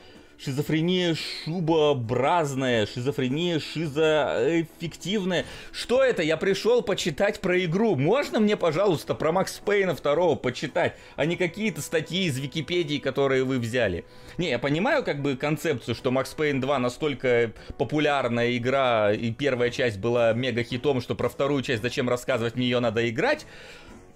шизофрения 0.44 1.16
шубообразная, 1.16 2.86
шизофрения 2.86 3.60
шизоэффективная. 3.60 5.46
Что 5.72 6.04
это? 6.04 6.24
Я 6.24 6.38
пришел 6.38 6.82
почитать 6.82 7.42
про 7.42 7.64
игру. 7.66 7.96
Можно 7.96 8.40
мне, 8.40 8.56
пожалуйста, 8.56 9.16
про 9.16 9.32
Макс 9.32 9.60
Пейна 9.60 9.96
второго 9.96 10.36
почитать, 10.36 10.96
а 11.16 11.26
не 11.26 11.36
какие-то 11.36 11.82
статьи 11.82 12.26
из 12.26 12.40
Википедии, 12.40 13.00
которые 13.00 13.44
вы 13.44 13.60
взяли? 13.60 14.06
Не, 14.38 14.50
я 14.50 14.60
понимаю 14.60 15.04
как 15.04 15.22
бы 15.22 15.36
концепцию, 15.36 15.96
что 15.96 16.12
Макс 16.12 16.34
Пейн 16.34 16.62
2 16.62 16.80
настолько 16.80 17.52
популярная 17.78 18.56
игра, 18.56 19.12
и 19.12 19.32
первая 19.32 19.70
часть 19.70 20.00
была 20.00 20.34
мега 20.34 20.64
хитом, 20.64 21.02
что 21.02 21.16
про 21.16 21.28
вторую 21.28 21.62
часть 21.64 21.82
зачем 21.82 22.08
рассказывать, 22.08 22.56
мне 22.56 22.66
ее 22.66 22.80
надо 22.80 23.08
играть. 23.10 23.46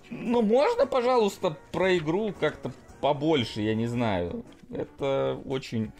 Ну, 0.09 0.41
можно, 0.41 0.85
пожалуйста, 0.85 1.57
про 1.71 1.97
игру 1.97 2.33
как-то 2.39 2.71
побольше, 3.01 3.61
я 3.61 3.75
не 3.75 3.87
знаю. 3.87 4.45
Это 4.73 5.37
очень 5.45 5.91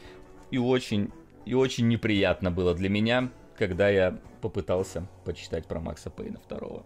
и 0.53 0.59
очень 0.59 1.11
и 1.45 1.55
очень 1.55 1.87
неприятно 1.87 2.51
было 2.51 2.75
для 2.75 2.87
меня, 2.87 3.31
когда 3.57 3.89
я 3.89 4.19
попытался 4.39 5.07
почитать 5.25 5.65
про 5.65 5.79
Макса 5.79 6.11
Пейна 6.11 6.39
второго. 6.39 6.85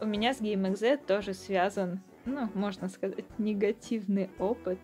У 0.00 0.06
меня 0.06 0.32
с 0.32 0.40
GameXZ 0.40 1.04
тоже 1.06 1.34
связан, 1.34 2.02
ну, 2.24 2.48
можно 2.54 2.88
сказать, 2.88 3.24
негативный 3.38 4.30
опыт. 4.38 4.78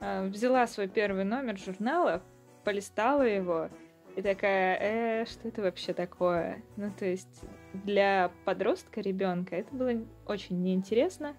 А, 0.00 0.26
взяла 0.26 0.66
свой 0.66 0.88
первый 0.88 1.24
номер 1.24 1.58
журнала, 1.58 2.22
полистала 2.64 3.22
его, 3.22 3.68
и 4.16 4.22
такая, 4.22 4.78
э, 4.80 5.26
что 5.26 5.48
это 5.48 5.60
вообще 5.60 5.92
такое? 5.92 6.62
Ну, 6.76 6.90
то 6.98 7.04
есть 7.04 7.42
для 7.84 8.30
подростка, 8.46 9.02
ребенка 9.02 9.56
это 9.56 9.74
было 9.74 9.92
очень 10.26 10.62
неинтересно. 10.62 11.36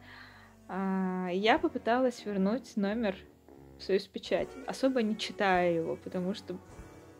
А, 0.67 1.29
я 1.31 1.57
попыталась 1.57 2.23
вернуть 2.23 2.77
номер 2.77 3.15
Союз 3.79 4.03
Печать, 4.03 4.49
особо 4.67 5.01
не 5.01 5.17
читая 5.17 5.73
его, 5.73 5.95
потому 5.97 6.33
что, 6.33 6.57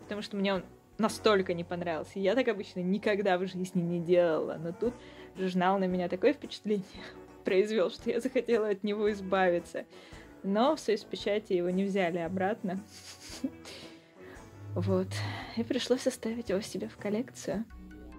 потому 0.02 0.22
что 0.22 0.38
мне 0.38 0.54
он 0.54 0.64
настолько 0.98 1.54
не 1.54 1.64
понравился. 1.64 2.20
Я 2.20 2.36
так 2.36 2.48
обычно 2.48 2.80
никогда 2.80 3.38
в 3.38 3.48
жизни 3.48 3.82
не 3.82 4.00
делала, 4.00 4.58
но 4.60 4.72
тут 4.72 4.94
журнал 5.38 5.80
на 5.80 5.86
меня 5.86 6.08
такое 6.10 6.34
впечатление 6.34 6.86
произвел, 7.44 7.90
что 7.90 8.10
я 8.10 8.20
захотела 8.20 8.70
от 8.70 8.84
него 8.84 9.12
избавиться. 9.12 9.86
Но 10.44 10.76
в 10.76 10.80
Союз 10.80 11.04
Печати 11.04 11.54
его 11.54 11.70
не 11.70 11.84
взяли 11.84 12.20
обратно. 12.20 12.80
Вот. 14.76 15.08
И 15.56 15.64
пришлось 15.64 16.08
оставить 16.08 16.50
его 16.50 16.60
себе 16.62 16.88
в 16.88 16.98
коллекцию. 16.98 17.64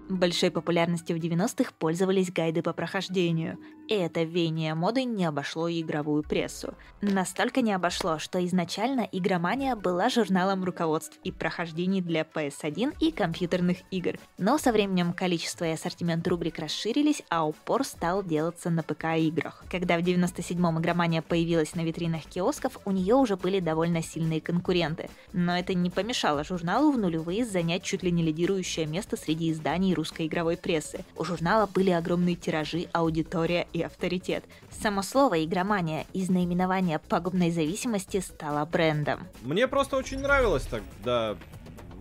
Большой 0.09 0.51
популярностью 0.51 1.17
в 1.17 1.19
90-х 1.19 1.71
пользовались 1.79 2.31
гайды 2.31 2.61
по 2.61 2.73
прохождению, 2.73 3.57
и 3.87 3.95
это 3.95 4.21
веяние 4.21 4.75
моды 4.75 5.03
не 5.03 5.25
обошло 5.25 5.67
и 5.67 5.81
игровую 5.81 6.21
прессу. 6.21 6.75
Настолько 7.01 7.61
не 7.61 7.73
обошло, 7.73 8.19
что 8.19 8.43
изначально 8.45 9.09
«Игромания» 9.11 9.75
была 9.75 10.09
журналом 10.09 10.63
руководств 10.63 11.19
и 11.23 11.31
прохождений 11.31 12.01
для 12.01 12.21
PS1 12.21 12.97
и 12.99 13.11
компьютерных 13.11 13.77
игр. 13.89 14.19
Но 14.37 14.59
со 14.59 14.71
временем 14.71 15.11
количество 15.11 15.65
и 15.65 15.71
ассортимент 15.71 16.27
рубрик 16.27 16.59
расширились, 16.59 17.23
а 17.29 17.47
упор 17.47 17.83
стал 17.83 18.23
делаться 18.23 18.69
на 18.69 18.83
ПК-играх. 18.83 19.65
Когда 19.71 19.97
в 19.97 20.01
97-м 20.01 20.79
«Игромания» 20.79 21.23
появилась 21.23 21.73
на 21.73 21.81
витринах 21.81 22.25
киосков, 22.25 22.77
у 22.85 22.91
нее 22.91 23.15
уже 23.15 23.37
были 23.37 23.59
довольно 23.59 24.03
сильные 24.03 24.39
конкуренты. 24.39 25.09
Но 25.33 25.57
это 25.57 25.73
не 25.73 25.89
помешало 25.89 26.43
журналу 26.43 26.91
в 26.91 26.97
нулевые 26.99 27.43
занять 27.43 27.83
чуть 27.83 28.03
ли 28.03 28.11
не 28.11 28.21
лидирующее 28.21 28.85
место 28.85 29.17
среди 29.17 29.51
изданий 29.51 29.94
русской 29.95 30.27
игровой 30.27 30.57
прессы. 30.57 31.03
У 31.17 31.23
журнала 31.23 31.65
были 31.65 31.89
огромные 31.89 32.35
тиражи, 32.35 32.87
аудитория 32.93 33.67
и 33.73 33.81
авторитет. 33.81 34.43
Само 34.69 35.01
слово 35.01 35.43
«игромания» 35.43 36.05
из 36.13 36.29
наименования 36.29 36.99
пагубной 36.99 37.49
зависимости 37.49 38.19
стало 38.19 38.65
брендом. 38.65 39.21
Мне 39.41 39.67
просто 39.67 39.97
очень 39.97 40.19
нравилось 40.19 40.63
тогда 40.63 41.35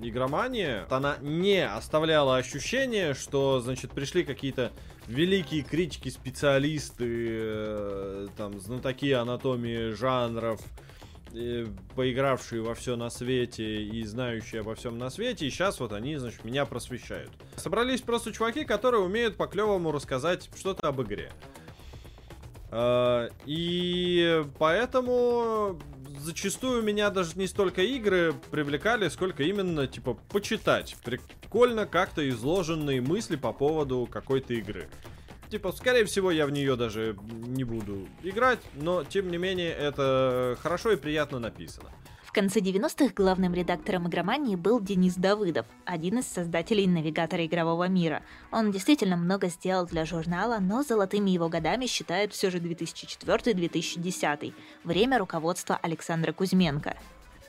игромания. 0.03 0.87
Она 0.91 1.17
не 1.21 1.67
оставляла 1.67 2.37
ощущение, 2.37 3.15
что, 3.15 3.61
значит, 3.61 3.93
пришли 3.93 4.25
какие-то 4.25 4.73
великие 5.07 5.63
критики, 5.63 6.09
специалисты, 6.09 7.07
э, 7.09 8.27
там, 8.37 8.59
знатоки 8.61 9.13
анатомии 9.13 9.91
жанров, 9.93 10.61
поигравшие 11.95 12.63
во 12.63 12.75
все 12.75 12.97
на 12.97 13.11
свете 13.11 13.83
и 13.83 14.05
знающие 14.05 14.61
обо 14.61 14.75
всем 14.75 14.99
на 14.99 15.11
свете, 15.11 15.47
и 15.47 15.51
сейчас 15.51 15.81
вот 15.81 15.93
они, 15.93 16.17
значит, 16.17 16.45
меня 16.45 16.67
просвещают. 16.67 17.31
Собрались 17.57 18.01
просто 18.01 18.33
чуваки, 18.33 18.65
которые 18.65 19.03
умеют 19.03 19.37
по-клевому 19.37 19.93
рассказать 19.93 20.49
что-то 20.57 20.89
об 20.89 21.03
игре. 21.03 21.33
А, 22.71 23.29
и 23.47 24.45
поэтому 24.59 25.79
зачастую 26.19 26.83
меня 26.83 27.11
даже 27.11 27.39
не 27.39 27.47
столько 27.47 27.83
игры 27.83 28.35
привлекали, 28.51 29.09
сколько 29.09 29.43
именно, 29.43 29.87
типа, 29.87 30.15
почитать. 30.31 30.97
Прикольно 31.05 31.87
как-то 31.87 32.29
изложенные 32.29 33.01
мысли 33.01 33.37
по 33.37 33.53
поводу 33.53 34.09
какой-то 34.11 34.55
игры. 34.55 34.89
Типа, 35.55 35.71
скорее 35.71 36.05
всего, 36.05 36.33
я 36.33 36.47
в 36.47 36.51
нее 36.51 36.75
даже 36.75 37.17
не 37.47 37.63
буду 37.63 38.09
играть, 38.25 38.59
но, 38.75 39.05
тем 39.05 39.31
не 39.31 39.39
менее, 39.39 39.71
это 39.71 40.59
хорошо 40.61 40.91
и 40.91 40.97
приятно 40.97 41.39
написано 41.39 41.91
конце 42.35 42.59
90-х 42.59 43.15
главным 43.15 43.55
редактором 43.55 44.09
игромании 44.09 44.57
был 44.57 44.81
Денис 44.81 45.15
Давыдов, 45.15 45.67
один 45.85 46.19
из 46.19 46.27
создателей 46.27 46.87
навигатора 46.89 47.47
игрового 47.47 47.89
мира. 47.89 48.23
Он 48.51 48.73
действительно 48.73 49.17
много 49.17 49.47
сделал 49.49 49.87
для 49.87 50.05
журнала, 50.05 50.59
но 50.61 50.83
золотыми 50.83 51.31
его 51.31 51.49
годами 51.49 51.87
считают 51.87 52.33
все 52.33 52.51
же 52.51 52.59
2004-2010, 52.59 54.53
время 54.83 55.19
руководства 55.19 55.79
Александра 55.81 56.33
Кузьменко. 56.33 56.97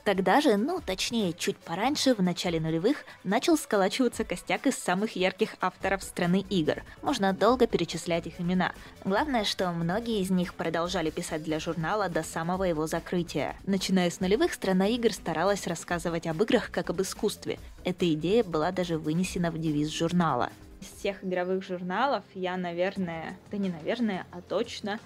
Тогда 0.06 0.40
же, 0.40 0.56
ну, 0.56 0.80
точнее, 0.80 1.32
чуть 1.32 1.56
пораньше, 1.56 2.14
в 2.14 2.22
начале 2.22 2.60
нулевых, 2.60 2.98
начал 3.24 3.56
сколачиваться 3.56 4.22
костяк 4.22 4.68
из 4.68 4.76
самых 4.76 5.16
ярких 5.16 5.56
авторов 5.60 6.04
страны 6.04 6.44
игр. 6.48 6.84
Можно 7.02 7.32
долго 7.32 7.66
перечислять 7.66 8.28
их 8.28 8.40
имена. 8.40 8.70
Главное, 9.04 9.42
что 9.42 9.72
многие 9.72 10.20
из 10.20 10.30
них 10.30 10.54
продолжали 10.54 11.10
писать 11.10 11.42
для 11.42 11.58
журнала 11.58 12.08
до 12.08 12.22
самого 12.22 12.62
его 12.62 12.86
закрытия. 12.86 13.56
Начиная 13.66 14.08
с 14.08 14.20
нулевых, 14.20 14.54
страна 14.54 14.86
игр 14.86 15.12
старалась 15.12 15.66
рассказывать 15.66 16.28
об 16.28 16.40
играх 16.40 16.70
как 16.70 16.88
об 16.88 17.02
искусстве. 17.02 17.58
Эта 17.82 18.08
идея 18.14 18.44
была 18.44 18.70
даже 18.70 18.98
вынесена 18.98 19.50
в 19.50 19.58
девиз 19.58 19.90
журнала. 19.90 20.50
Из 20.80 21.00
всех 21.00 21.24
игровых 21.24 21.64
журналов 21.64 22.22
я, 22.34 22.56
наверное, 22.56 23.36
да 23.50 23.56
не 23.56 23.70
наверное, 23.70 24.24
а 24.30 24.40
точно 24.40 25.00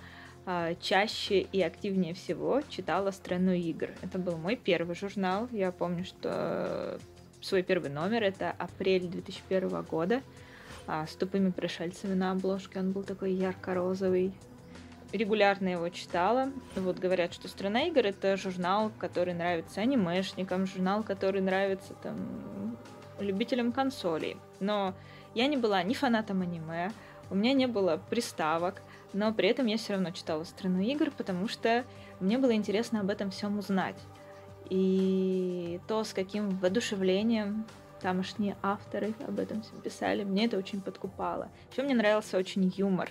чаще 0.81 1.41
и 1.41 1.63
активнее 1.63 2.15
всего 2.15 2.63
читала 2.69 3.11
«Страну 3.11 3.53
игр». 3.53 3.91
Это 4.03 4.19
был 4.19 4.37
мой 4.37 4.57
первый 4.57 4.97
журнал. 4.97 5.49
Я 5.53 5.71
помню, 5.73 6.05
что 6.05 6.99
свой 7.41 7.63
первый 7.63 7.91
номер— 7.91 8.23
это 8.25 8.51
апрель 8.51 9.07
2001 9.07 9.83
года 9.83 10.23
а, 10.87 11.07
с 11.07 11.15
тупыми 11.15 11.51
пришельцами 11.51 12.15
на 12.15 12.33
обложке. 12.33 12.81
Он 12.81 12.93
был 12.93 13.03
такой 13.03 13.33
ярко-розовый. 13.33 14.33
Регулярно 15.13 15.69
его 15.69 15.89
читала. 15.89 16.51
Вот 16.77 16.99
говорят, 16.99 17.35
что 17.35 17.49
«Страна 17.49 17.83
игр»— 17.85 18.01
это 18.07 18.37
журнал, 18.37 18.93
который 18.99 19.35
нравится 19.35 19.81
анимешникам, 19.81 20.67
журнал, 20.67 21.03
который 21.03 21.41
нравится 21.41 21.95
там 22.03 22.77
любителям 23.19 23.73
консолей. 23.73 24.37
Но 24.61 24.95
я 25.35 25.47
не 25.47 25.57
была 25.57 25.83
ни 25.83 25.95
фанатом 25.95 26.43
аниме, 26.43 26.91
у 27.31 27.35
меня 27.35 27.53
не 27.53 27.67
было 27.67 28.01
приставок, 28.11 28.83
но 29.13 29.33
при 29.33 29.49
этом 29.49 29.67
я 29.67 29.77
все 29.77 29.95
равно 29.95 30.11
читала 30.11 30.45
«Страну 30.45 30.81
игр», 30.81 31.11
потому 31.11 31.49
что 31.49 31.85
мне 32.21 32.39
было 32.39 32.55
интересно 32.55 33.01
об 33.01 33.11
этом 33.11 33.31
всем 33.31 33.59
узнать. 33.59 33.97
И 34.69 35.81
то, 35.89 36.05
с 36.05 36.13
каким 36.13 36.51
воодушевлением 36.59 37.67
тамошние 38.01 38.57
авторы 38.63 39.15
об 39.27 39.39
этом 39.39 39.63
всем 39.63 39.81
писали, 39.81 40.25
мне 40.25 40.47
это 40.47 40.57
очень 40.57 40.81
подкупало. 40.81 41.51
Еще 41.73 41.83
мне 41.83 41.95
нравился 41.95 42.39
очень 42.39 42.73
юмор. 42.77 43.11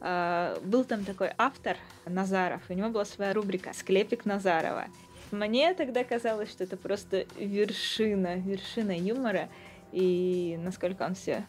А, 0.00 0.58
был 0.62 0.84
там 0.84 1.04
такой 1.04 1.32
автор 1.38 1.76
Назаров, 2.04 2.62
у 2.68 2.74
него 2.74 2.90
была 2.90 3.04
своя 3.04 3.32
рубрика 3.32 3.72
«Склепик 3.72 4.24
Назарова». 4.24 4.86
Мне 5.30 5.72
тогда 5.74 6.04
казалось, 6.04 6.50
что 6.50 6.64
это 6.64 6.76
просто 6.76 7.26
вершина, 7.36 8.36
вершина 8.36 8.96
юмора, 8.96 9.48
и 9.90 10.58
насколько 10.62 11.02
он 11.02 11.14
все 11.14 11.44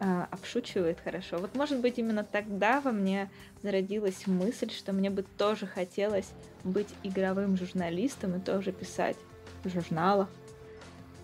а, 0.00 0.28
обшучивает 0.30 1.00
хорошо. 1.00 1.38
Вот, 1.38 1.54
может 1.54 1.80
быть, 1.80 1.98
именно 1.98 2.24
тогда 2.24 2.80
во 2.80 2.92
мне 2.92 3.30
зародилась 3.62 4.26
мысль, 4.26 4.70
что 4.70 4.92
мне 4.92 5.10
бы 5.10 5.24
тоже 5.36 5.66
хотелось 5.66 6.30
быть 6.64 6.88
игровым 7.02 7.56
журналистом 7.56 8.36
и 8.36 8.40
тоже 8.40 8.72
писать 8.72 9.16
в 9.64 9.68
журналах 9.68 10.28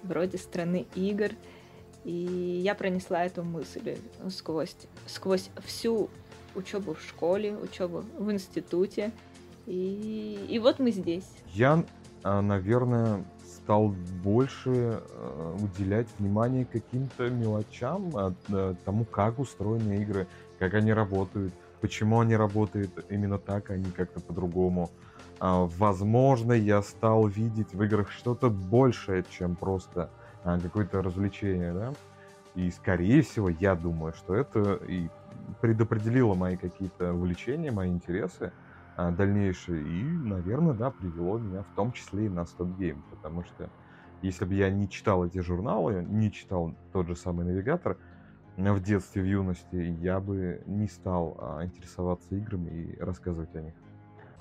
вроде 0.03 0.39
«Страны 0.39 0.87
игр». 0.95 1.31
И 2.05 2.61
я 2.63 2.75
пронесла 2.75 3.25
эту 3.25 3.45
мысль 3.45 3.97
сквозь, 4.29 4.77
сквозь 5.07 5.49
всю 5.65 6.11
учебу 6.55 6.95
в 6.95 7.01
школе, 7.01 7.57
учебу 7.57 8.05
в 8.19 8.31
институте. 8.31 9.13
И, 9.67 10.47
и 10.49 10.59
вот 10.59 10.79
мы 10.79 10.91
здесь. 10.91 11.29
Я, 11.53 11.85
а, 12.23 12.43
наверное, 12.43 13.25
стал 13.65 13.95
больше 14.23 15.01
э, 15.01 15.57
уделять 15.59 16.07
внимание 16.19 16.67
каким-то 16.67 17.31
мелочам, 17.31 18.13
э, 18.49 18.75
тому, 18.85 19.07
как 19.07 19.39
устроены 19.39 20.03
игры, 20.03 20.27
как 20.59 20.75
они 20.75 20.93
работают, 20.93 21.55
почему 21.81 22.21
они 22.21 22.37
работают 22.37 22.91
именно 23.09 23.39
так, 23.39 23.71
а 23.71 23.77
не 23.79 23.91
как-то 23.91 24.21
по-другому. 24.21 24.91
А, 25.41 25.67
возможно, 25.79 26.53
я 26.53 26.83
стал 26.83 27.27
видеть 27.27 27.73
в 27.73 27.83
играх 27.83 28.11
что-то 28.11 28.51
большее, 28.51 29.25
чем 29.31 29.57
просто 29.57 30.11
а, 30.45 30.61
какое-то 30.61 31.01
развлечение, 31.03 31.73
да. 31.73 31.95
И, 32.55 32.71
скорее 32.71 33.23
всего, 33.23 33.49
я 33.49 33.75
думаю, 33.75 34.13
что 34.13 34.35
это 34.35 34.75
и 34.87 35.09
предопределило 35.63 36.35
мои 36.35 36.57
какие-то 36.57 37.15
увлечения, 37.15 37.73
мои 37.73 37.89
интересы 37.91 38.53
а, 38.97 39.11
дальнейшие. 39.11 39.83
И, 39.83 40.03
наверное, 40.05 40.75
да, 40.75 40.91
привело 40.91 41.39
меня 41.39 41.63
в 41.63 41.75
том 41.75 41.93
числе 41.93 42.27
и 42.27 42.29
на 42.29 42.41
Stop 42.41 42.77
Game. 42.77 43.03
Потому 43.11 43.45
что 43.45 43.71
если 44.23 44.45
бы 44.45 44.55
я 44.55 44.71
не 44.71 44.89
читал 44.89 45.27
эти 45.27 45.39
журналы, 45.39 46.05
не 46.09 46.33
читал 46.33 46.75
тот 46.93 47.07
же 47.07 47.17
самый 47.17 47.45
навигатор 47.45 47.99
в 48.57 48.81
детстве, 48.81 49.23
в 49.23 49.27
юности, 49.27 49.97
я 50.01 50.21
бы 50.21 50.63
не 50.67 50.89
стал 50.89 51.37
а, 51.41 51.65
интересоваться 51.65 52.35
играми 52.35 52.71
и 52.71 52.99
рассказывать 53.01 53.55
о 53.55 53.61
них. 53.61 53.75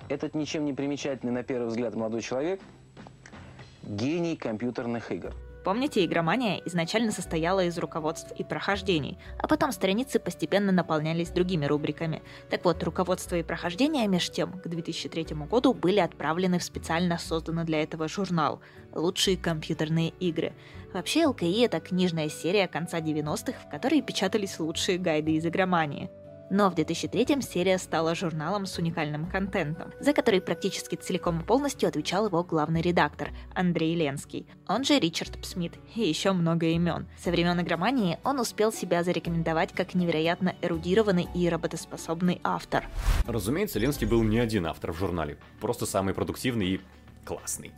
Этот 0.08 0.34
ничем 0.34 0.64
не 0.64 0.72
примечательный 0.72 1.32
на 1.32 1.42
первый 1.42 1.68
взгляд 1.68 1.94
молодой 1.94 2.20
человек– 2.20 2.60
гений 3.82 4.36
компьютерных 4.36 5.10
игр. 5.10 5.32
Помните, 5.64 6.04
игромания 6.04 6.60
изначально 6.66 7.10
состояла 7.10 7.64
из 7.64 7.78
руководств 7.78 8.32
и 8.38 8.44
прохождений, 8.44 9.16
а 9.38 9.48
потом 9.48 9.72
страницы 9.72 10.20
постепенно 10.20 10.72
наполнялись 10.72 11.30
другими 11.30 11.64
рубриками. 11.64 12.22
Так 12.50 12.66
вот, 12.66 12.82
руководство 12.82 13.36
и 13.36 13.42
прохождения 13.42 14.06
меж 14.06 14.28
тем 14.30 14.60
к 14.60 14.68
2003 14.68 15.28
году 15.48 15.72
были 15.72 16.00
отправлены 16.00 16.58
в 16.58 16.62
специально 16.62 17.16
созданный 17.16 17.64
для 17.64 17.82
этого 17.82 18.08
журнал 18.08 18.60
«Лучшие 18.92 19.38
компьютерные 19.38 20.10
игры». 20.20 20.52
Вообще, 20.92 21.26
ЛКИ— 21.26 21.62
это 21.64 21.80
книжная 21.80 22.28
серия 22.28 22.68
конца 22.68 23.00
90-х, 23.00 23.58
в 23.66 23.70
которой 23.70 24.02
печатались 24.02 24.60
лучшие 24.60 24.98
гайды 24.98 25.32
из 25.32 25.46
игромании— 25.46 26.10
но 26.50 26.70
в 26.70 26.74
2003 26.74 27.40
серия 27.42 27.78
стала 27.78 28.14
журналом 28.14 28.66
с 28.66 28.78
уникальным 28.78 29.26
контентом, 29.28 29.92
за 30.00 30.12
который 30.12 30.40
практически 30.40 30.94
целиком 30.94 31.40
и 31.40 31.44
полностью 31.44 31.88
отвечал 31.88 32.26
его 32.26 32.44
главный 32.44 32.82
редактор 32.82 33.30
Андрей 33.54 33.94
Ленский, 33.94 34.46
он 34.68 34.84
же 34.84 34.98
Ричард 34.98 35.38
Псмит 35.40 35.74
и 35.94 36.02
еще 36.02 36.32
много 36.32 36.66
имен. 36.66 37.06
Со 37.18 37.30
времен 37.30 37.60
игромании 37.60 38.18
он 38.24 38.40
успел 38.40 38.72
себя 38.72 39.02
зарекомендовать 39.02 39.72
как 39.72 39.94
невероятно 39.94 40.54
эрудированный 40.62 41.28
и 41.34 41.48
работоспособный 41.48 42.40
автор. 42.44 42.84
Разумеется, 43.26 43.78
Ленский 43.78 44.06
был 44.06 44.22
не 44.22 44.38
один 44.38 44.66
автор 44.66 44.92
в 44.92 44.98
журнале, 44.98 45.38
просто 45.60 45.86
самый 45.86 46.14
продуктивный 46.14 46.66
и 46.66 46.80
классный. 47.24 47.72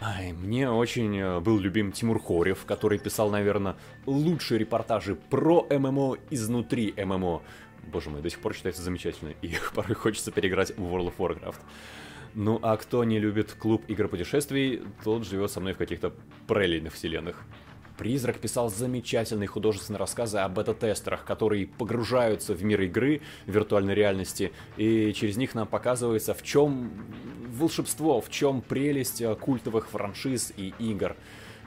Ай, 0.00 0.32
мне 0.32 0.68
очень 0.68 1.16
э, 1.16 1.40
был 1.40 1.58
любим 1.58 1.92
Тимур 1.92 2.20
Хорев, 2.20 2.64
который 2.66 2.98
писал, 2.98 3.30
наверное, 3.30 3.76
лучшие 4.06 4.58
репортажи 4.58 5.14
про 5.14 5.66
ММО 5.70 6.16
изнутри 6.30 6.92
ММО 6.96 7.42
боже 7.86 8.10
мой, 8.10 8.22
до 8.22 8.30
сих 8.30 8.40
пор 8.40 8.54
считается 8.54 8.82
замечательно, 8.82 9.34
и 9.42 9.54
порой 9.74 9.94
хочется 9.94 10.30
переиграть 10.30 10.76
в 10.76 10.82
World 10.82 11.14
of 11.14 11.16
Warcraft. 11.18 11.60
Ну 12.34 12.58
а 12.62 12.76
кто 12.76 13.04
не 13.04 13.20
любит 13.20 13.52
клуб 13.52 13.84
игр 13.86 14.08
путешествий, 14.08 14.82
тот 15.04 15.24
живет 15.24 15.50
со 15.50 15.60
мной 15.60 15.74
в 15.74 15.78
каких-то 15.78 16.12
параллельных 16.46 16.94
вселенных. 16.94 17.44
Призрак 17.96 18.38
писал 18.40 18.70
замечательные 18.70 19.46
художественные 19.46 20.00
рассказы 20.00 20.38
о 20.38 20.48
бета-тестерах, 20.48 21.24
которые 21.24 21.68
погружаются 21.68 22.52
в 22.52 22.64
мир 22.64 22.80
игры 22.82 23.20
виртуальной 23.46 23.94
реальности, 23.94 24.52
и 24.76 25.12
через 25.12 25.36
них 25.36 25.54
нам 25.54 25.68
показывается, 25.68 26.34
в 26.34 26.42
чем 26.42 26.90
волшебство, 27.52 28.20
в 28.20 28.30
чем 28.30 28.62
прелесть 28.62 29.20
э, 29.20 29.32
культовых 29.36 29.88
франшиз 29.88 30.52
и 30.56 30.74
игр. 30.80 31.14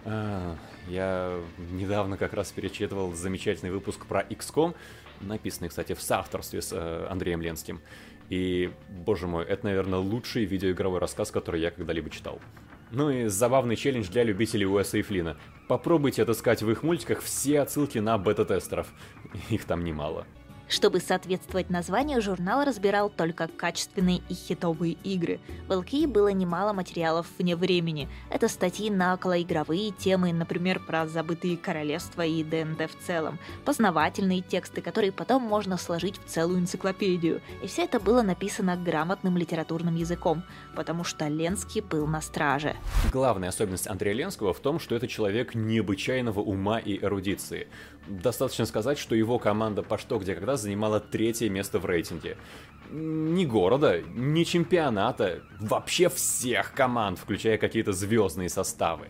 А, 0.04 0.58
я 0.90 1.40
недавно 1.72 2.18
как 2.18 2.34
раз 2.34 2.52
перечитывал 2.52 3.14
замечательный 3.14 3.72
выпуск 3.72 4.06
про 4.06 4.22
XCOM, 4.22 4.76
написанный, 5.22 5.70
кстати, 5.70 5.94
в 5.94 6.02
соавторстве 6.02 6.62
с 6.62 6.72
э, 6.74 7.08
Андреем 7.10 7.42
Ленским. 7.42 7.82
И, 8.30 8.72
боже 8.90 9.28
мой, 9.28 9.46
это, 9.46 9.66
наверное, 9.66 10.00
лучший 10.00 10.46
видеоигровой 10.46 11.00
рассказ, 11.00 11.32
который 11.32 11.62
я 11.62 11.72
когда-либо 11.72 12.10
читал. 12.10 12.40
Ну 12.92 13.10
и 13.10 13.28
забавный 13.28 13.76
челлендж 13.76 14.10
для 14.10 14.24
любителей 14.24 14.66
Уэса 14.66 14.98
и 14.98 15.02
Флина. 15.02 15.38
Попробуйте 15.68 16.24
отыскать 16.24 16.62
в 16.62 16.72
их 16.72 16.84
мультиках 16.84 17.22
все 17.22 17.62
отсылки 17.62 18.00
на 18.00 18.18
бета-тестеров. 18.18 18.88
Их 19.50 19.66
там 19.66 19.84
немало. 19.84 20.26
Чтобы 20.70 21.00
соответствовать 21.00 21.70
названию, 21.70 22.22
журнал 22.22 22.66
разбирал 22.66 23.10
только 23.10 23.48
качественные 23.48 24.22
и 24.28 24.34
хитовые 24.34 24.98
игры. 25.04 25.40
В 25.68 25.74
ЛКИ 25.74 26.08
было 26.08 26.28
немало 26.28 26.74
материалов 26.74 27.28
вне 27.38 27.56
времени. 27.56 28.10
Это 28.30 28.50
статьи 28.50 28.90
на 28.90 29.14
околоигровые 29.14 29.92
темы, 29.92 30.34
например, 30.34 30.82
про 30.86 31.08
забытые 31.08 31.56
королевства 31.56 32.26
и 32.26 32.44
ДНД 32.44 32.92
в 32.92 33.06
целом, 33.06 33.40
познавательные 33.64 34.42
тексты, 34.42 34.82
которые 34.82 35.14
потом 35.14 35.42
можно 35.42 35.78
сложить 35.78 36.18
в 36.18 36.26
целую 36.26 36.60
энциклопедию. 36.60 37.42
И 37.64 37.68
все 37.68 37.86
это 37.86 38.02
было 38.02 38.22
написано 38.22 38.76
грамотным 38.76 39.38
литературным 39.38 39.96
языком, 39.96 40.44
потому 40.76 41.06
что 41.06 41.28
Ленский 41.28 41.80
был 41.82 42.08
на 42.08 42.22
страже. 42.22 42.76
Главная 43.14 43.50
особенность 43.50 43.88
Андрея 43.88 44.14
Ленского 44.14 44.54
в 44.54 44.60
том, 44.60 44.80
что 44.80 44.96
это 44.96 45.08
человек 45.08 45.56
необычайного 45.56 46.42
ума 46.42 46.78
и 46.80 47.02
эрудиции. 47.02 47.68
Достаточно 48.08 48.66
сказать, 48.66 48.98
что 48.98 49.16
его 49.16 49.40
команда 49.40 49.84
по 49.84 49.98
что, 49.98 50.18
где, 50.18 50.34
когда 50.36 50.56
занимала 50.56 51.00
третье 51.00 51.50
место 51.50 51.80
в 51.80 51.86
рейтинге. 51.86 52.38
Ни 52.92 53.46
города, 53.46 54.02
ни 54.02 54.44
чемпионата, 54.44 55.42
вообще 55.60 56.10
всех 56.10 56.74
команд, 56.74 57.20
включая 57.20 57.58
какие-то 57.58 57.92
звездные 57.92 58.50
составы. 58.50 59.10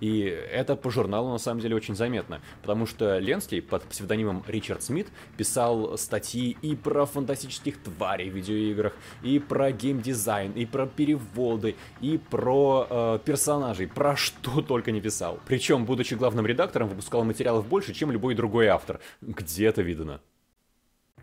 И 0.00 0.20
это 0.22 0.76
по 0.76 0.90
журналу 0.90 1.32
на 1.32 1.38
самом 1.38 1.60
деле 1.60 1.76
очень 1.76 1.94
заметно, 1.94 2.42
потому 2.62 2.86
что 2.86 3.18
Ленский 3.18 3.62
под 3.62 3.84
псевдонимом 3.84 4.44
Ричард 4.46 4.82
Смит 4.82 5.08
писал 5.36 5.96
статьи 5.96 6.56
и 6.62 6.74
про 6.74 7.06
фантастических 7.06 7.82
тварей 7.82 8.28
в 8.28 8.34
видеоиграх, 8.34 8.92
и 9.22 9.38
про 9.38 9.72
геймдизайн, 9.72 10.52
и 10.52 10.66
про 10.66 10.86
переводы, 10.86 11.76
и 12.00 12.18
про 12.18 12.86
э, 12.90 13.18
персонажей, 13.24 13.86
про 13.86 14.16
что 14.16 14.60
только 14.60 14.92
не 14.92 15.00
писал. 15.00 15.38
Причем, 15.46 15.84
будучи 15.84 16.14
главным 16.14 16.46
редактором, 16.46 16.88
выпускал 16.88 17.24
материалов 17.24 17.66
больше, 17.66 17.94
чем 17.94 18.10
любой 18.10 18.34
другой 18.34 18.66
автор. 18.66 19.00
Где 19.22 19.66
это 19.66 19.82
видно? 19.82 20.20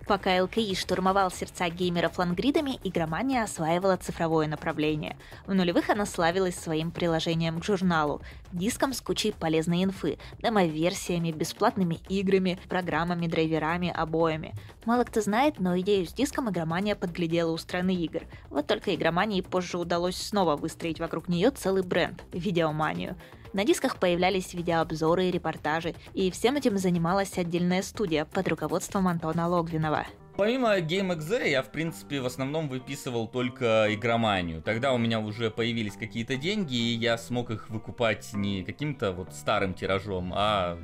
Пока 0.08 0.44
ЛКИ 0.44 0.76
штурмовал 0.76 1.32
сердца 1.32 1.70
геймеров 1.70 2.18
лангридами, 2.18 2.80
игромания 2.84 3.44
осваивала 3.44 3.98
цифровое 3.98 4.48
направление. 4.48 5.16
В 5.46 5.54
нулевых 5.54 5.90
она 5.90 6.06
славилась 6.06 6.56
своим 6.56 6.92
приложением 6.92 7.60
к 7.60 7.64
журналу, 7.64 8.22
диском 8.52 8.94
с 8.94 9.02
кучей 9.02 9.32
полезной 9.32 9.84
инфы, 9.84 10.18
демо-версиями, 10.40 11.32
бесплатными 11.32 12.00
играми, 12.10 12.60
программами, 12.68 13.28
драйверами, 13.28 13.90
обоями. 13.90 14.54
Мало 14.86 15.04
кто 15.04 15.22
знает, 15.22 15.60
но 15.60 15.80
идею 15.80 16.08
с 16.08 16.14
диском 16.14 16.50
игромания 16.50 16.96
подглядела 16.96 17.52
у 17.52 17.58
страны 17.58 17.94
игр. 17.94 18.24
Вот 18.50 18.68
только 18.68 18.96
игромании 18.96 19.42
позже 19.42 19.78
удалось 19.78 20.18
снова 20.18 20.56
выстроить 20.56 21.00
вокруг 21.00 21.28
нее 21.28 21.52
целый 21.52 21.84
бренд— 21.84 22.24
видеоманию— 22.34 23.16
на 23.54 23.66
дисках 23.66 23.98
появлялись 23.98 24.54
видеообзоры 24.54 25.26
и 25.26 25.32
репортажи, 25.32 25.96
и 26.14 26.32
всем 26.32 26.56
этим 26.56 26.78
занималась 26.78 27.38
отдельная 27.38 27.82
студия 27.82 28.26
под 28.26 28.48
руководством 28.48 29.08
Антона 29.08 29.48
Логвинова. 29.48 30.06
Помимо 30.38 30.80
GameXZ 30.80 31.50
я, 31.50 31.62
в 31.62 31.72
принципе, 31.72 32.22
в 32.22 32.26
основном 32.26 32.70
выписывал 32.70 33.28
только 33.28 33.88
игроманию. 33.90 34.62
Тогда 34.62 34.94
у 34.94 34.98
меня 34.98 35.20
уже 35.20 35.52
появились 35.52 35.94
какие-то 35.94 36.38
деньги, 36.38 36.74
и 36.74 36.96
я 36.96 37.18
смог 37.18 37.52
их 37.52 37.70
выкупать 37.70 38.34
не 38.34 38.64
каким-то 38.64 39.12
вот 39.12 39.34
старым 39.34 39.74
тиражом, 39.74 40.32
а 40.34 40.80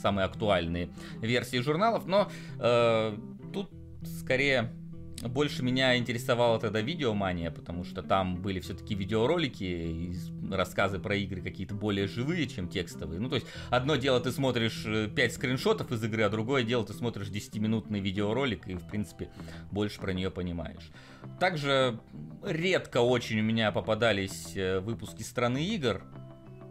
самые 0.00 0.26
актуальные 0.26 0.90
версии 1.20 1.58
журналов. 1.58 2.06
Но 2.06 2.30
э, 2.60 3.16
тут 3.52 3.70
скорее 4.20 4.72
больше 5.22 5.62
меня 5.62 5.96
интересовала 5.96 6.58
тогда 6.58 6.80
видеомания, 6.80 7.50
потому 7.50 7.84
что 7.84 8.02
там 8.02 8.36
были 8.36 8.60
все-таки 8.60 8.94
видеоролики 8.94 9.64
и 9.64 10.14
рассказы 10.50 10.98
про 10.98 11.16
игры 11.16 11.42
какие-то 11.42 11.74
более 11.74 12.06
живые, 12.06 12.46
чем 12.46 12.68
текстовые. 12.68 13.20
Ну, 13.20 13.28
то 13.28 13.36
есть, 13.36 13.46
одно 13.70 13.96
дело 13.96 14.20
ты 14.20 14.32
смотришь 14.32 14.84
5 14.84 15.18
э, 15.18 15.34
скриншотов 15.34 15.92
из 15.92 16.02
игры, 16.04 16.22
а 16.22 16.28
другое 16.28 16.62
дело 16.62 16.84
ты 16.84 16.92
смотришь 16.92 17.28
10-минутный 17.28 18.00
видеоролик 18.00 18.68
и, 18.68 18.74
в 18.74 18.86
принципе, 18.86 19.30
больше 19.70 20.00
про 20.00 20.12
нее 20.12 20.30
понимаешь. 20.30 20.90
Также 21.40 22.00
редко 22.44 22.98
очень 22.98 23.40
у 23.40 23.42
меня 23.42 23.72
попадались 23.72 24.56
э, 24.56 24.80
выпуски 24.80 25.22
страны 25.22 25.64
игр, 25.64 26.02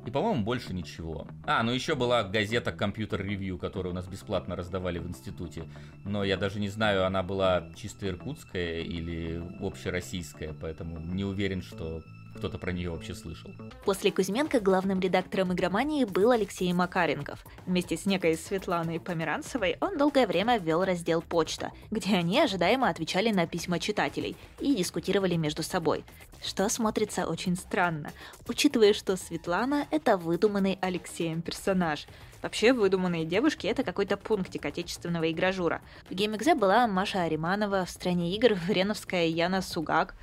и, 0.06 0.12
по-моему, 0.12 0.44
больше 0.44 0.74
ничего. 0.74 1.28
А, 1.46 1.64
ну 1.64 1.72
еще 1.72 1.96
была 1.96 2.24
газета 2.24 2.72
Computer 2.72 3.22
Review, 3.22 3.58
которую 3.58 3.94
у 3.94 3.96
нас 3.96 4.06
бесплатно 4.08 4.56
раздавали 4.56 5.00
в 5.00 5.08
институте. 5.08 5.64
Но 6.04 6.24
я 6.24 6.36
даже 6.36 6.60
не 6.60 6.68
знаю, 6.68 7.06
она 7.06 7.24
была 7.24 7.70
чисто 7.76 8.08
иркутская 8.08 8.82
или 8.82 9.42
общероссийская, 9.62 10.54
поэтому 10.60 11.00
не 11.00 11.24
уверен, 11.24 11.62
что 11.62 12.04
кто-то 12.36 12.58
про 12.58 12.72
нее 12.72 12.90
вообще 12.90 13.14
слышал. 13.16 13.52
После 13.86 14.12
Кузьменко 14.12 14.60
главным 14.60 15.00
редактором 15.00 15.54
игромании 15.54 16.06
был 16.06 16.32
Алексей 16.32 16.72
Макаренков. 16.74 17.44
Вместе 17.66 17.98
с 17.98 18.06
некой 18.06 18.36
Светланой 18.38 19.00
Померанцевой 19.00 19.78
он 19.80 19.98
долгое 19.98 20.28
время 20.28 20.58
вел 20.58 20.84
раздел 20.84 21.22
«Почта», 21.22 21.72
где 21.92 22.16
они 22.16 22.40
ожидаемо 22.40 22.90
отвечали 22.90 23.32
на 23.32 23.48
письма 23.48 23.80
читателей 23.80 24.36
и 24.60 24.76
дискутировали 24.76 25.36
между 25.36 25.64
собой. 25.64 26.04
Что 26.44 26.68
смотрится 26.68 27.28
очень 27.28 27.56
странно, 27.56 28.12
учитывая, 28.48 28.94
что 28.94 29.16
Светлана— 29.16 29.88
это 29.92 30.18
выдуманный 30.18 30.78
Алексеем 30.82 31.42
персонаж. 31.42 32.06
Вообще, 32.42 32.74
выдуманные 32.74 33.24
девушки— 33.24 33.66
это 33.68 33.84
какой-то 33.84 34.18
пунктик 34.18 34.66
отечественного 34.66 35.32
игражура. 35.32 35.82
В 36.10 36.12
GameXZ 36.12 36.56
была 36.56 36.86
Маша 36.88 37.24
Ариманова, 37.24 37.86
в 37.86 37.90
«Стране 37.90 38.36
игр» 38.36 38.56
Вреновская 38.68 39.28
Яна 39.28 39.62
Сугак. 39.62 40.16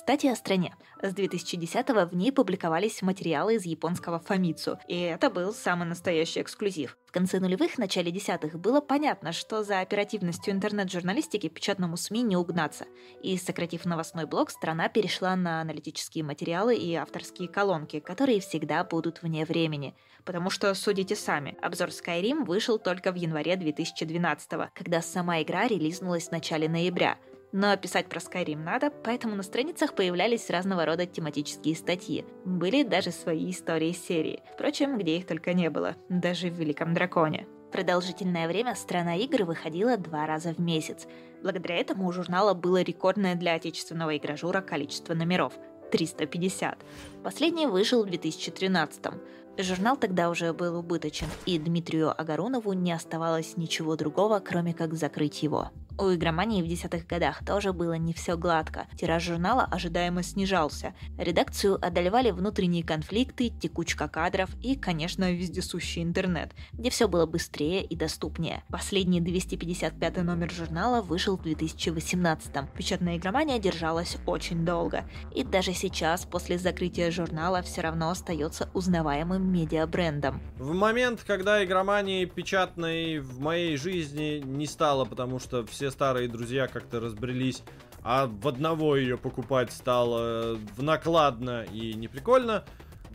Кстати, 0.00 0.28
о 0.28 0.34
стране. 0.34 0.74
С 1.02 1.12
2010-го 1.12 2.08
в 2.08 2.16
ней 2.16 2.32
публиковались 2.32 3.02
материалы 3.02 3.56
из 3.56 3.66
японского 3.66 4.18
Фамицу, 4.18 4.78
и 4.88 4.98
это 4.98 5.28
был 5.28 5.52
самый 5.52 5.86
настоящий 5.86 6.40
эксклюзив. 6.40 6.96
В 7.04 7.12
конце 7.12 7.38
нулевых, 7.38 7.76
начале 7.76 8.10
десятых 8.10 8.58
было 8.58 8.80
понятно, 8.80 9.32
что 9.32 9.62
за 9.62 9.80
оперативностью 9.80 10.54
интернет-журналистики 10.54 11.50
печатному 11.50 11.98
СМИ 11.98 12.22
не 12.22 12.36
угнаться. 12.38 12.86
И, 13.22 13.36
сократив 13.36 13.84
новостной 13.84 14.24
блок, 14.24 14.50
страна 14.50 14.88
перешла 14.88 15.36
на 15.36 15.60
аналитические 15.60 16.24
материалы 16.24 16.74
и 16.76 16.94
авторские 16.94 17.50
колонки, 17.50 18.00
которые 18.00 18.40
всегда 18.40 18.82
будут 18.84 19.20
вне 19.20 19.44
времени. 19.44 19.94
Потому 20.24 20.48
что, 20.48 20.72
судите 20.72 21.14
сами, 21.14 21.58
обзор 21.60 21.90
Skyrim 21.90 22.46
вышел 22.46 22.78
только 22.78 23.12
в 23.12 23.16
январе 23.16 23.54
2012 23.56 24.50
когда 24.74 25.02
сама 25.02 25.42
игра 25.42 25.66
релизнулась 25.66 26.28
в 26.28 26.32
начале 26.32 26.70
ноября– 26.70 27.18
но 27.52 27.76
писать 27.76 28.08
про 28.08 28.18
Skyrim 28.18 28.62
надо, 28.62 28.90
поэтому 28.90 29.34
на 29.34 29.42
страницах 29.42 29.94
появлялись 29.94 30.50
разного 30.50 30.84
рода 30.84 31.06
тематические 31.06 31.74
статьи. 31.74 32.24
Были 32.44 32.82
даже 32.82 33.10
свои 33.10 33.50
истории 33.50 33.92
серии. 33.92 34.42
Впрочем, 34.54 34.98
где 34.98 35.16
их 35.16 35.26
только 35.26 35.52
не 35.52 35.70
было, 35.70 35.96
даже 36.08 36.48
в 36.48 36.54
Великом 36.54 36.94
Драконе. 36.94 37.46
Продолжительное 37.72 38.48
время 38.48 38.74
«Страна 38.74 39.16
игр» 39.16 39.44
выходила 39.44 39.96
два 39.96 40.26
раза 40.26 40.52
в 40.52 40.58
месяц. 40.58 41.06
Благодаря 41.42 41.76
этому 41.76 42.08
у 42.08 42.12
журнала 42.12 42.52
было 42.54 42.82
рекордное 42.82 43.36
для 43.36 43.54
отечественного 43.54 44.16
игражура 44.16 44.60
количество 44.60 45.14
номеров– 45.14 45.54
350. 45.90 46.78
Последний 47.22 47.66
вышел 47.66 48.02
в 48.02 48.06
2013 48.06 49.06
-м. 49.06 49.20
Журнал 49.58 49.96
тогда 49.96 50.30
уже 50.30 50.52
был 50.52 50.78
убыточен, 50.78 51.26
и 51.46 51.58
Дмитрию 51.58 52.18
Агаронову 52.18 52.72
не 52.72 52.92
оставалось 52.92 53.56
ничего 53.56 53.96
другого, 53.96 54.40
кроме 54.40 54.72
как 54.72 54.94
закрыть 54.94 55.42
его. 55.42 55.70
У 56.00 56.14
игромании 56.14 56.62
в 56.62 56.66
десятых 56.66 57.06
годах 57.06 57.44
тоже 57.44 57.74
было 57.74 57.92
не 57.92 58.14
все 58.14 58.34
гладко. 58.38 58.86
Тираж 58.96 59.22
журнала 59.22 59.64
ожидаемо 59.64 60.22
снижался. 60.22 60.94
Редакцию 61.18 61.74
одолевали 61.74 62.30
внутренние 62.30 62.82
конфликты, 62.82 63.50
текучка 63.50 64.08
кадров 64.08 64.48
и, 64.62 64.76
конечно, 64.76 65.30
вездесущий 65.30 66.02
интернет, 66.02 66.52
где 66.72 66.88
все 66.88 67.06
было 67.06 67.26
быстрее 67.26 67.84
и 67.84 67.94
доступнее. 67.96 68.64
Последний 68.70 69.20
255 69.20 70.22
номер 70.22 70.50
журнала 70.50 71.02
вышел 71.02 71.36
в 71.36 71.42
2018 71.42 72.50
-м. 72.50 72.68
Печатная 72.74 73.18
игромания 73.18 73.58
держалась 73.58 74.16
очень 74.24 74.64
долго. 74.64 75.04
И 75.34 75.44
даже 75.44 75.74
сейчас, 75.74 76.24
после 76.24 76.56
закрытия 76.56 77.10
журнала, 77.10 77.60
все 77.60 77.82
равно 77.82 78.08
остается 78.08 78.70
узнаваемым 78.72 79.52
медиабрендом. 79.52 80.40
В 80.56 80.72
момент, 80.72 81.22
когда 81.26 81.62
игромании 81.62 82.24
печатной 82.24 83.18
в 83.18 83.38
моей 83.38 83.76
жизни 83.76 84.40
не 84.42 84.66
стало, 84.66 85.04
потому 85.04 85.38
что 85.38 85.66
все 85.66 85.89
старые 85.90 86.28
друзья 86.28 86.66
как-то 86.68 87.00
разбрелись, 87.00 87.62
а 88.02 88.26
в 88.26 88.48
одного 88.48 88.96
ее 88.96 89.16
покупать 89.18 89.72
стало 89.72 90.56
в 90.76 90.82
накладно 90.82 91.64
и 91.64 91.92
неприкольно. 91.94 92.64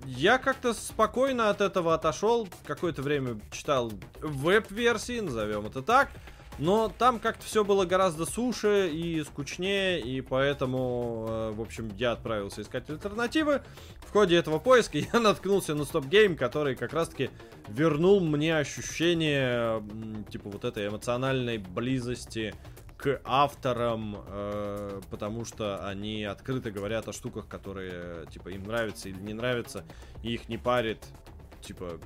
Я 0.05 0.37
как-то 0.37 0.73
спокойно 0.73 1.49
от 1.49 1.61
этого 1.61 1.93
отошел. 1.95 2.47
Какое-то 2.65 3.01
время 3.01 3.39
читал 3.51 3.91
веб-версии, 4.21 5.19
назовем 5.19 5.65
это 5.65 5.81
так. 5.81 6.09
Но 6.57 6.91
там 6.97 7.19
как-то 7.19 7.45
все 7.45 7.65
было 7.65 7.85
гораздо 7.85 8.25
суше 8.25 8.89
и 8.89 9.23
скучнее, 9.23 9.99
и 9.99 10.21
поэтому, 10.21 11.25
э, 11.27 11.51
в 11.51 11.61
общем, 11.61 11.91
я 11.97 12.13
отправился 12.13 12.61
искать 12.61 12.89
альтернативы. 12.89 13.61
В 14.07 14.11
ходе 14.11 14.37
этого 14.37 14.59
поиска 14.59 14.97
я 15.13 15.19
наткнулся 15.19 15.75
на 15.75 15.83
Game, 15.83 16.35
который 16.35 16.75
как 16.75 16.93
раз-таки 16.93 17.29
вернул 17.67 18.21
мне 18.21 18.57
ощущение, 18.57 19.83
типа, 20.29 20.49
вот 20.49 20.63
этой 20.63 20.87
эмоциональной 20.87 21.57
близости 21.57 22.55
к 22.97 23.19
авторам, 23.25 24.23
э, 24.25 25.01
потому 25.09 25.43
что 25.43 25.85
они 25.85 26.23
открыто 26.23 26.71
говорят 26.71 27.09
о 27.09 27.13
штуках, 27.13 27.47
которые, 27.49 28.25
типа, 28.27 28.49
им 28.49 28.63
нравятся 28.63 29.09
или 29.09 29.19
не 29.19 29.33
нравятся, 29.33 29.83
и 30.23 30.33
их 30.33 30.47
не 30.47 30.57
парит, 30.57 31.05
типа, 31.61 31.99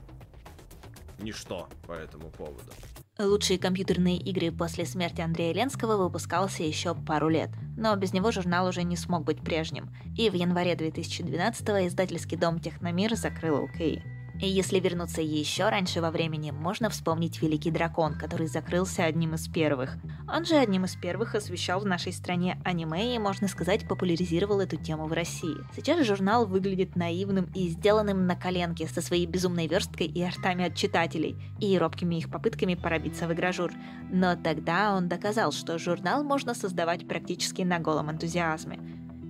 ничто 1.19 1.69
по 1.85 1.93
этому 1.93 2.31
поводу. 2.31 2.71
Лучшие 3.19 3.60
компьютерные 3.60 4.15
игры 4.15 4.49
после 4.49 4.86
смерти 4.86 5.19
Андрея 5.19 5.53
Ленского 5.53 5.97
выпускался 5.97 6.63
еще 6.63 6.95
пару 6.95 7.27
лет, 7.27 7.49
но 7.75 7.93
без 7.97 8.13
него 8.13 8.32
журнал 8.32 8.67
уже 8.67 8.84
не 8.84 8.95
смог 8.95 9.25
быть 9.25 9.41
прежним, 9.41 9.89
и 10.17 10.29
в 10.29 10.36
январе 10.36 10.73
2012 10.75 11.62
издательский 11.88 12.38
дом 12.38 12.62
Техномир 12.62 13.13
закрыл 13.17 13.63
ЛКИ. 13.65 14.01
И 14.41 14.47
если 14.47 14.80
вернуться 14.80 15.21
еще 15.21 15.67
раньше 15.67 15.99
во 15.99 16.12
времени, 16.12 16.52
можно 16.52 16.89
вспомнить 16.89 17.41
«Великий 17.41 17.71
дракон», 17.71 18.13
который 18.13 18.47
закрылся 18.47 19.04
одним 19.04 19.36
из 19.36 19.49
первых. 19.49 19.97
Он 20.34 20.45
же 20.45 20.56
одним 20.56 20.86
из 20.86 20.95
первых 20.95 21.36
освещал 21.36 21.82
в 21.82 21.86
нашей 21.86 22.13
стране 22.13 22.58
аниме 22.63 23.15
и, 23.15 23.19
можно 23.19 23.49
сказать, 23.49 23.86
популяризировал 23.86 24.62
эту 24.62 24.78
тему 24.78 25.08
в 25.08 25.12
России. 25.12 25.58
Сейчас 25.75 26.08
журнал 26.08 26.45
выглядит 26.45 26.95
наивным 26.95 27.52
и 27.54 27.67
сделанным 27.67 28.28
на 28.28 28.38
коленке 28.38 28.88
со 28.88 29.02
своей 29.02 29.25
безумной 29.25 29.67
версткой 29.67 30.08
и 30.08 30.21
артами 30.21 30.65
от 30.65 30.75
читателей, 30.75 31.36
и 31.60 31.78
робкими 31.78 32.15
их 32.15 32.32
попытками 32.32 32.75
пробиться 32.75 33.28
в 33.28 33.34
игражур. 33.34 33.73
Но 34.10 34.38
тогда 34.38 34.95
он 34.95 35.10
доказал, 35.10 35.52
что 35.52 35.78
журнал 35.78 36.23
можно 36.23 36.54
создавать 36.54 37.06
практически 37.10 37.63
на 37.63 37.80
голом 37.80 38.10
энтузиазме. 38.10 38.80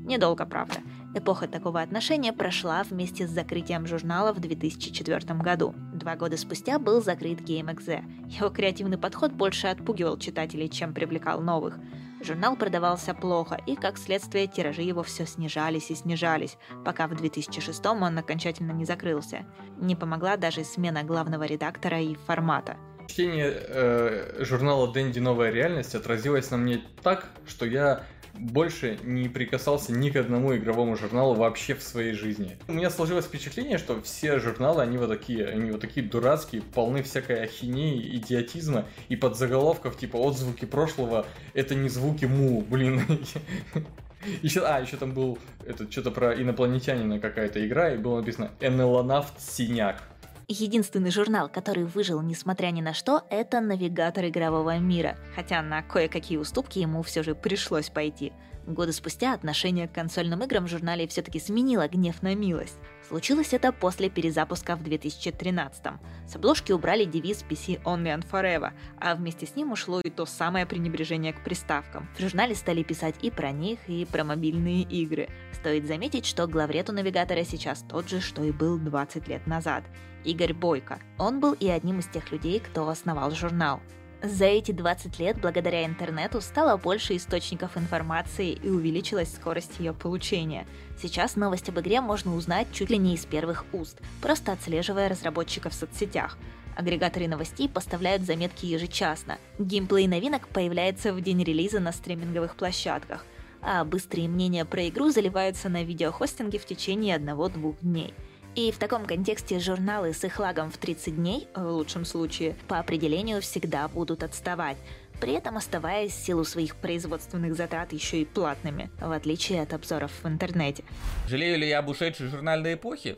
Недолго, 0.06 0.46
правда. 0.46 0.78
Эпоха 1.16 1.48
такого 1.48 1.82
отношения 1.82 2.32
прошла 2.32 2.84
вместе 2.84 3.26
с 3.26 3.32
закрытием 3.32 3.88
журнала 3.88 4.32
в 4.32 4.40
2004 4.40 5.40
году. 5.40 5.74
Два 5.94 6.16
года 6.16 6.38
спустя 6.38 6.78
был 6.78 7.02
закрыт 7.02 7.42
GameXZ. 7.42 8.30
Его 8.30 8.50
креативный 8.50 9.00
подход 9.00 9.32
больше 9.32 9.68
отпугивал 9.68 10.20
читателей, 10.20 10.70
чем 10.70 10.94
привлекал 10.94 11.42
новых. 11.42 11.80
Журнал 12.22 12.56
продавался 12.56 13.16
плохо, 13.16 13.60
и, 13.66 13.76
как 13.76 13.98
следствие, 13.98 14.46
тиражи 14.46 14.84
его 14.84 15.02
все 15.02 15.26
снижались 15.26 15.90
и 15.90 15.96
снижались, 15.96 16.58
пока 16.86 17.08
в 17.08 17.16
2006 17.16 17.86
он 17.86 18.18
окончательно 18.18 18.72
не 18.72 18.86
закрылся. 18.86 19.46
Не 19.78 19.96
помогла 19.96 20.38
даже 20.38 20.64
смена 20.64 21.04
главного 21.04 21.44
редактора 21.44 22.02
и 22.02 22.16
формата. 22.28 22.78
Чтение 23.08 23.52
э, 23.52 24.44
журнала 24.44 24.92
Дэнди 24.94 25.20
Новая 25.20 25.50
реальность 25.50 25.96
отразилось 25.96 26.52
на 26.52 26.58
мне 26.58 26.84
так, 27.02 27.26
что 27.48 27.66
я 27.66 28.04
больше 28.34 28.98
не 29.04 29.28
прикасался 29.30 29.92
ни 29.92 30.10
к 30.10 30.16
одному 30.16 30.56
игровому 30.56 30.96
журналу 30.96 31.36
вообще 31.36 31.76
в 31.76 31.84
своей 31.84 32.14
жизни. 32.14 32.58
У 32.68 32.74
меня 32.74 32.90
сложилось 32.90 33.26
впечатление, 33.26 33.78
что 33.78 34.02
все 34.02 34.40
журналы, 34.40 34.82
они 34.82 34.98
вот 34.98 35.10
такие, 35.10 35.48
они 35.48 35.72
вот 35.72 35.82
такие 35.82 36.06
дурацкие, 36.06 36.62
полны 36.62 37.04
всякой 37.04 37.44
ахинеи, 37.44 38.16
идиотизма 38.16 38.86
и 39.10 39.16
подзаголовков 39.16 39.98
типа 39.98 40.18
«Отзвуки 40.18 40.66
прошлого— 40.66 41.26
это 41.54 41.76
не 41.76 41.90
звуки 41.90 42.26
му», 42.26 42.62
блин. 42.62 43.02
Еще, 44.42 44.66
а, 44.66 44.80
еще 44.80 44.98
там 44.98 45.14
был 45.14 45.40
это 45.66 45.90
что-то 45.90 46.12
про 46.12 46.34
инопланетянина 46.34 47.20
какая-то 47.20 47.66
игра, 47.66 47.94
и 47.94 47.98
было 47.98 48.20
написано 48.20 48.52
«Энелонавт 48.60 49.40
Синяк». 49.40 50.04
Единственный 50.52 51.12
журнал, 51.12 51.48
который 51.48 51.84
выжил 51.84 52.24
несмотря 52.24 52.72
ни 52.72 52.82
на 52.82 52.96
что, 52.96 53.24
это 53.30 53.62
«Навигатор 53.62 54.26
игрового 54.26 54.80
мира», 54.80 55.16
хотя 55.36 55.62
на 55.62 55.84
кое-какие 55.84 56.40
уступки 56.40 56.80
ему 56.80 57.04
все 57.04 57.22
же 57.22 57.36
пришлось 57.36 57.92
пойти. 57.92 58.34
Годы 58.66 58.92
спустя 58.92 59.36
отношение 59.36 59.88
к 59.88 59.92
консольным 59.94 60.44
играм 60.44 60.66
в 60.66 60.70
журнале 60.70 61.08
все-таки 61.08 61.40
сменило 61.40 61.88
гнев 61.88 62.24
на 62.24 62.34
милость. 62.34 62.80
Случилось 63.08 63.54
это 63.54 63.72
после 63.72 64.10
перезапуска 64.10 64.76
в 64.76 64.82
2013-м. 64.82 66.00
С 66.28 66.36
обложки 66.36 66.72
убрали 66.72 67.06
девиз 67.06 67.46
PC 67.48 67.84
Only 67.84 68.20
and 68.20 68.26
Forever, 68.28 68.72
а 69.00 69.14
вместе 69.14 69.46
с 69.46 69.56
ним 69.56 69.72
ушло 69.72 70.02
и 70.02 70.10
то 70.10 70.26
самое 70.26 70.66
пренебрежение 70.66 71.34
к 71.34 71.44
приставкам. 71.44 72.10
В 72.16 72.22
журнале 72.22 72.56
стали 72.56 72.82
писать 72.82 73.16
и 73.22 73.30
про 73.30 73.52
них, 73.52 73.80
и 73.88 74.04
про 74.06 74.24
мобильные 74.24 74.82
игры. 74.82 75.30
Стоит 75.54 75.86
заметить, 75.86 76.26
что 76.26 76.48
главред 76.48 76.90
у 76.90 76.94
навигатора 76.94 77.44
сейчас 77.44 77.84
тот 77.88 78.10
же, 78.10 78.20
что 78.20 78.44
и 78.44 78.52
был 78.52 78.80
20 78.80 79.28
лет 79.28 79.46
назад. 79.46 79.84
Игорь 80.24 80.54
Бойко. 80.54 81.00
Он 81.18 81.40
был 81.40 81.54
и 81.54 81.68
одним 81.68 82.00
из 82.00 82.08
тех 82.08 82.32
людей, 82.32 82.60
кто 82.60 82.88
основал 82.88 83.32
журнал. 83.32 83.80
За 84.22 84.46
эти 84.46 84.72
20 84.72 85.18
лет 85.20 85.40
благодаря 85.40 85.86
интернету 85.86 86.42
стало 86.42 86.76
больше 86.76 87.16
источников 87.16 87.78
информации 87.78 88.52
и 88.52 88.70
увеличилась 88.70 89.34
скорость 89.34 89.80
ее 89.80 89.94
получения. 89.94 90.68
Сейчас 91.02 91.38
новость 91.38 91.70
об 91.70 91.80
игре 91.80 92.02
можно 92.02 92.36
узнать 92.36 92.68
чуть 92.74 92.90
ли 92.90 92.98
не 92.98 93.16
из 93.16 93.26
первых 93.26 93.66
уст, 93.72 94.02
просто 94.22 94.52
отслеживая 94.52 95.08
разработчиков 95.08 95.72
в 95.72 95.76
соцсетях. 95.76 96.38
Агрегаторы 96.76 97.28
новостей 97.28 97.70
поставляют 97.70 98.24
заметки 98.24 98.66
ежечасно. 98.66 99.38
Геймплей 99.58 100.08
новинок 100.08 100.50
появляется 100.50 101.14
в 101.14 101.22
день 101.22 101.44
релиза 101.44 101.80
на 101.80 101.94
стриминговых 101.94 102.56
площадках– 102.56 103.26
а 103.62 103.84
быстрые 103.84 104.28
мнения 104.28 104.66
про 104.66 104.88
игру 104.88 105.10
заливаются 105.10 105.70
на 105.70 105.84
видеохостинге 105.84 106.60
в 106.60 106.66
течение 106.66 107.16
одного-двух 107.16 107.80
дней. 107.82 108.14
И 108.60 108.74
в 108.74 108.78
таком 108.78 109.06
контексте 109.06 109.58
журналы 109.58 110.12
с 110.12 110.22
их 110.26 110.38
лагом 110.38 110.70
в 110.70 110.78
30 110.78 111.16
дней, 111.16 111.48
в 111.56 111.64
лучшем 111.64 112.04
случае, 112.04 112.58
по 112.68 112.78
определению 112.78 113.42
всегда 113.42 113.88
будут 113.88 114.22
отставать, 114.22 114.76
при 115.22 115.32
этом 115.32 115.56
оставаясь 115.56 116.12
в 116.12 116.26
силу 116.26 116.44
своих 116.44 116.76
производственных 116.76 117.56
затрат 117.56 117.94
еще 117.94 118.22
и 118.22 118.26
платными, 118.26 118.90
в 119.00 119.14
отличие 119.14 119.62
от 119.62 119.72
обзоров 119.72 120.12
в 120.22 120.28
интернете. 120.28 120.84
Жалею 121.26 121.58
ли 121.58 121.70
я 121.70 121.80
об 121.80 121.88
ушедшей 121.88 122.28
журнальной 122.28 122.74
эпохе? 122.74 123.16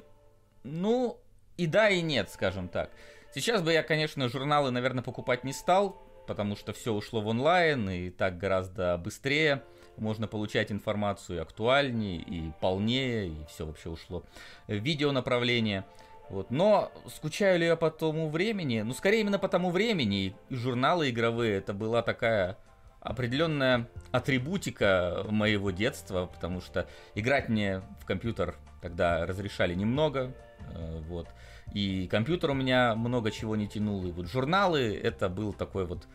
Ну, 0.64 1.18
и 1.58 1.66
да, 1.66 1.90
и 1.90 2.04
нет, 2.04 2.30
скажем 2.30 2.68
так. 2.68 2.92
Сейчас 3.34 3.64
бы 3.64 3.74
я, 3.74 3.82
конечно, 3.82 4.30
журналы, 4.30 4.70
наверное, 4.70 5.04
покупать 5.04 5.44
не 5.44 5.54
стал, 5.54 6.08
потому 6.28 6.56
что 6.56 6.72
все 6.72 6.94
ушло 6.94 7.20
в 7.20 7.26
онлайн, 7.26 7.90
и 7.90 8.12
так 8.12 8.38
гораздо 8.38 8.96
быстрее 9.00 9.64
можно 9.98 10.28
получать 10.28 10.72
информацию 10.72 11.42
актуальнее 11.42 12.18
и 12.18 12.52
полнее, 12.60 13.28
и 13.30 13.46
все 13.50 13.66
вообще 13.66 13.90
ушло 13.90 14.24
в 14.68 14.74
видео 14.74 15.12
направление. 15.12 15.86
Вот. 16.30 16.50
Но 16.50 16.92
скучаю 17.14 17.60
ли 17.60 17.66
я 17.66 17.76
по 17.76 17.92
тому 17.92 18.30
времени? 18.30 18.82
Ну, 18.82 18.94
скорее 18.94 19.22
именно 19.22 19.38
по 19.38 19.50
тому 19.50 19.70
времени. 19.70 20.34
И 20.50 20.56
журналы 20.56 21.10
игровые, 21.10 21.58
это 21.58 21.74
была 21.74 22.02
такая 22.02 22.58
определенная 23.02 23.90
атрибутика 24.12 25.26
моего 25.30 25.72
детства, 25.72 26.28
потому 26.28 26.62
что 26.62 26.88
играть 27.16 27.50
мне 27.50 27.82
в 28.00 28.06
компьютер 28.06 28.56
тогда 28.82 29.26
разрешали 29.26 29.74
немного, 29.74 30.34
э, 30.74 31.02
вот. 31.08 31.28
И 31.74 32.08
компьютер 32.08 32.52
у 32.52 32.54
меня 32.54 32.96
много 32.96 33.32
чего 33.32 33.56
не 33.56 33.68
тянул, 33.68 34.06
и 34.06 34.12
вот 34.12 34.28
журналы 34.28 34.96
это 34.96 35.30
был 35.30 35.54
такой 35.54 35.86
вот 35.86 36.08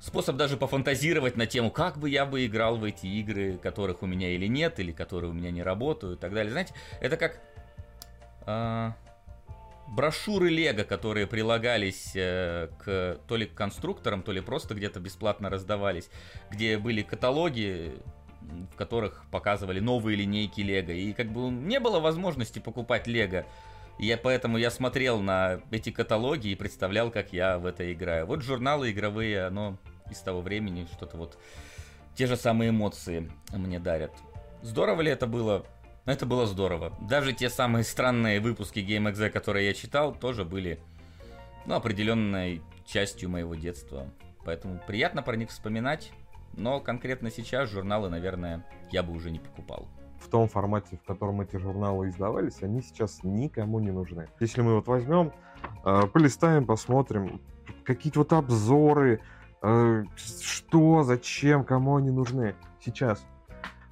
способ 0.00 0.36
даже 0.36 0.56
пофантазировать 0.56 1.36
на 1.36 1.46
тему, 1.46 1.70
как 1.70 1.98
бы 1.98 2.10
я 2.10 2.26
бы 2.26 2.44
играл 2.46 2.76
в 2.76 2.84
эти 2.84 3.06
игры, 3.06 3.58
которых 3.58 4.02
у 4.02 4.06
меня 4.06 4.30
или 4.30 4.46
нет, 4.46 4.78
или 4.78 4.92
которые 4.92 5.30
у 5.30 5.34
меня 5.34 5.50
не 5.50 5.62
работают 5.62 6.18
и 6.18 6.20
так 6.20 6.32
далее. 6.32 6.52
Знаете, 6.52 6.74
это 7.00 7.16
как 7.16 7.40
э, 8.46 8.92
брошюры 9.88 10.50
Лего, 10.50 10.84
которые 10.84 11.26
прилагались 11.26 12.12
э, 12.14 12.68
к 12.78 13.18
то 13.26 13.36
ли 13.36 13.46
к 13.46 13.54
конструкторам, 13.54 14.22
то 14.22 14.32
ли 14.32 14.40
просто 14.40 14.74
где-то 14.74 15.00
бесплатно 15.00 15.50
раздавались, 15.50 16.10
где 16.50 16.78
были 16.78 17.02
каталоги, 17.02 17.94
в 18.72 18.76
которых 18.76 19.24
показывали 19.30 19.80
новые 19.80 20.16
линейки 20.16 20.60
Лего. 20.60 20.92
И 20.92 21.12
как 21.12 21.28
бы 21.28 21.50
не 21.50 21.80
было 21.80 22.00
возможности 22.00 22.58
покупать 22.58 23.06
Лего. 23.06 23.44
Я, 23.98 24.18
поэтому 24.18 24.58
я 24.58 24.70
смотрел 24.70 25.20
на 25.20 25.60
эти 25.70 25.90
каталоги 25.90 26.48
и 26.48 26.54
представлял, 26.54 27.10
как 27.10 27.32
я 27.32 27.58
в 27.58 27.64
это 27.64 27.90
играю. 27.92 28.26
Вот 28.26 28.42
журналы 28.42 28.90
игровые, 28.90 29.46
оно 29.46 29.78
из 30.10 30.20
того 30.20 30.40
времени 30.40 30.86
что-то 30.92 31.16
вот... 31.16 31.38
Те 32.14 32.26
же 32.26 32.36
самые 32.36 32.70
эмоции 32.70 33.30
мне 33.52 33.78
дарят. 33.78 34.10
Здорово 34.62 35.02
ли 35.02 35.10
это 35.10 35.26
было? 35.26 35.66
Это 36.06 36.24
было 36.24 36.46
здорово. 36.46 36.96
Даже 37.02 37.34
те 37.34 37.50
самые 37.50 37.84
странные 37.84 38.40
выпуски 38.40 38.78
GameXZ, 38.78 39.28
которые 39.28 39.66
я 39.66 39.74
читал, 39.74 40.14
тоже 40.14 40.46
были 40.46 40.80
ну, 41.66 41.74
определенной 41.74 42.62
частью 42.86 43.28
моего 43.28 43.54
детства. 43.54 44.10
Поэтому 44.46 44.80
приятно 44.86 45.22
про 45.22 45.36
них 45.36 45.50
вспоминать. 45.50 46.10
Но 46.54 46.80
конкретно 46.80 47.30
сейчас 47.30 47.68
журналы, 47.68 48.08
наверное, 48.08 48.64
я 48.90 49.02
бы 49.02 49.12
уже 49.12 49.30
не 49.30 49.38
покупал 49.38 49.86
в 50.26 50.28
том 50.28 50.48
формате, 50.48 50.98
в 51.02 51.06
котором 51.06 51.40
эти 51.40 51.56
журналы 51.56 52.08
издавались, 52.08 52.62
они 52.62 52.82
сейчас 52.82 53.20
никому 53.22 53.78
не 53.78 53.92
нужны. 53.92 54.26
Если 54.40 54.60
мы 54.60 54.74
вот 54.74 54.88
возьмем, 54.88 55.32
э, 55.84 56.02
полистаем, 56.12 56.66
посмотрим, 56.66 57.40
какие-то 57.84 58.20
вот 58.20 58.32
обзоры, 58.32 59.20
э, 59.62 60.04
что, 60.16 61.04
зачем, 61.04 61.64
кому 61.64 61.96
они 61.96 62.10
нужны 62.10 62.56
сейчас. 62.80 63.24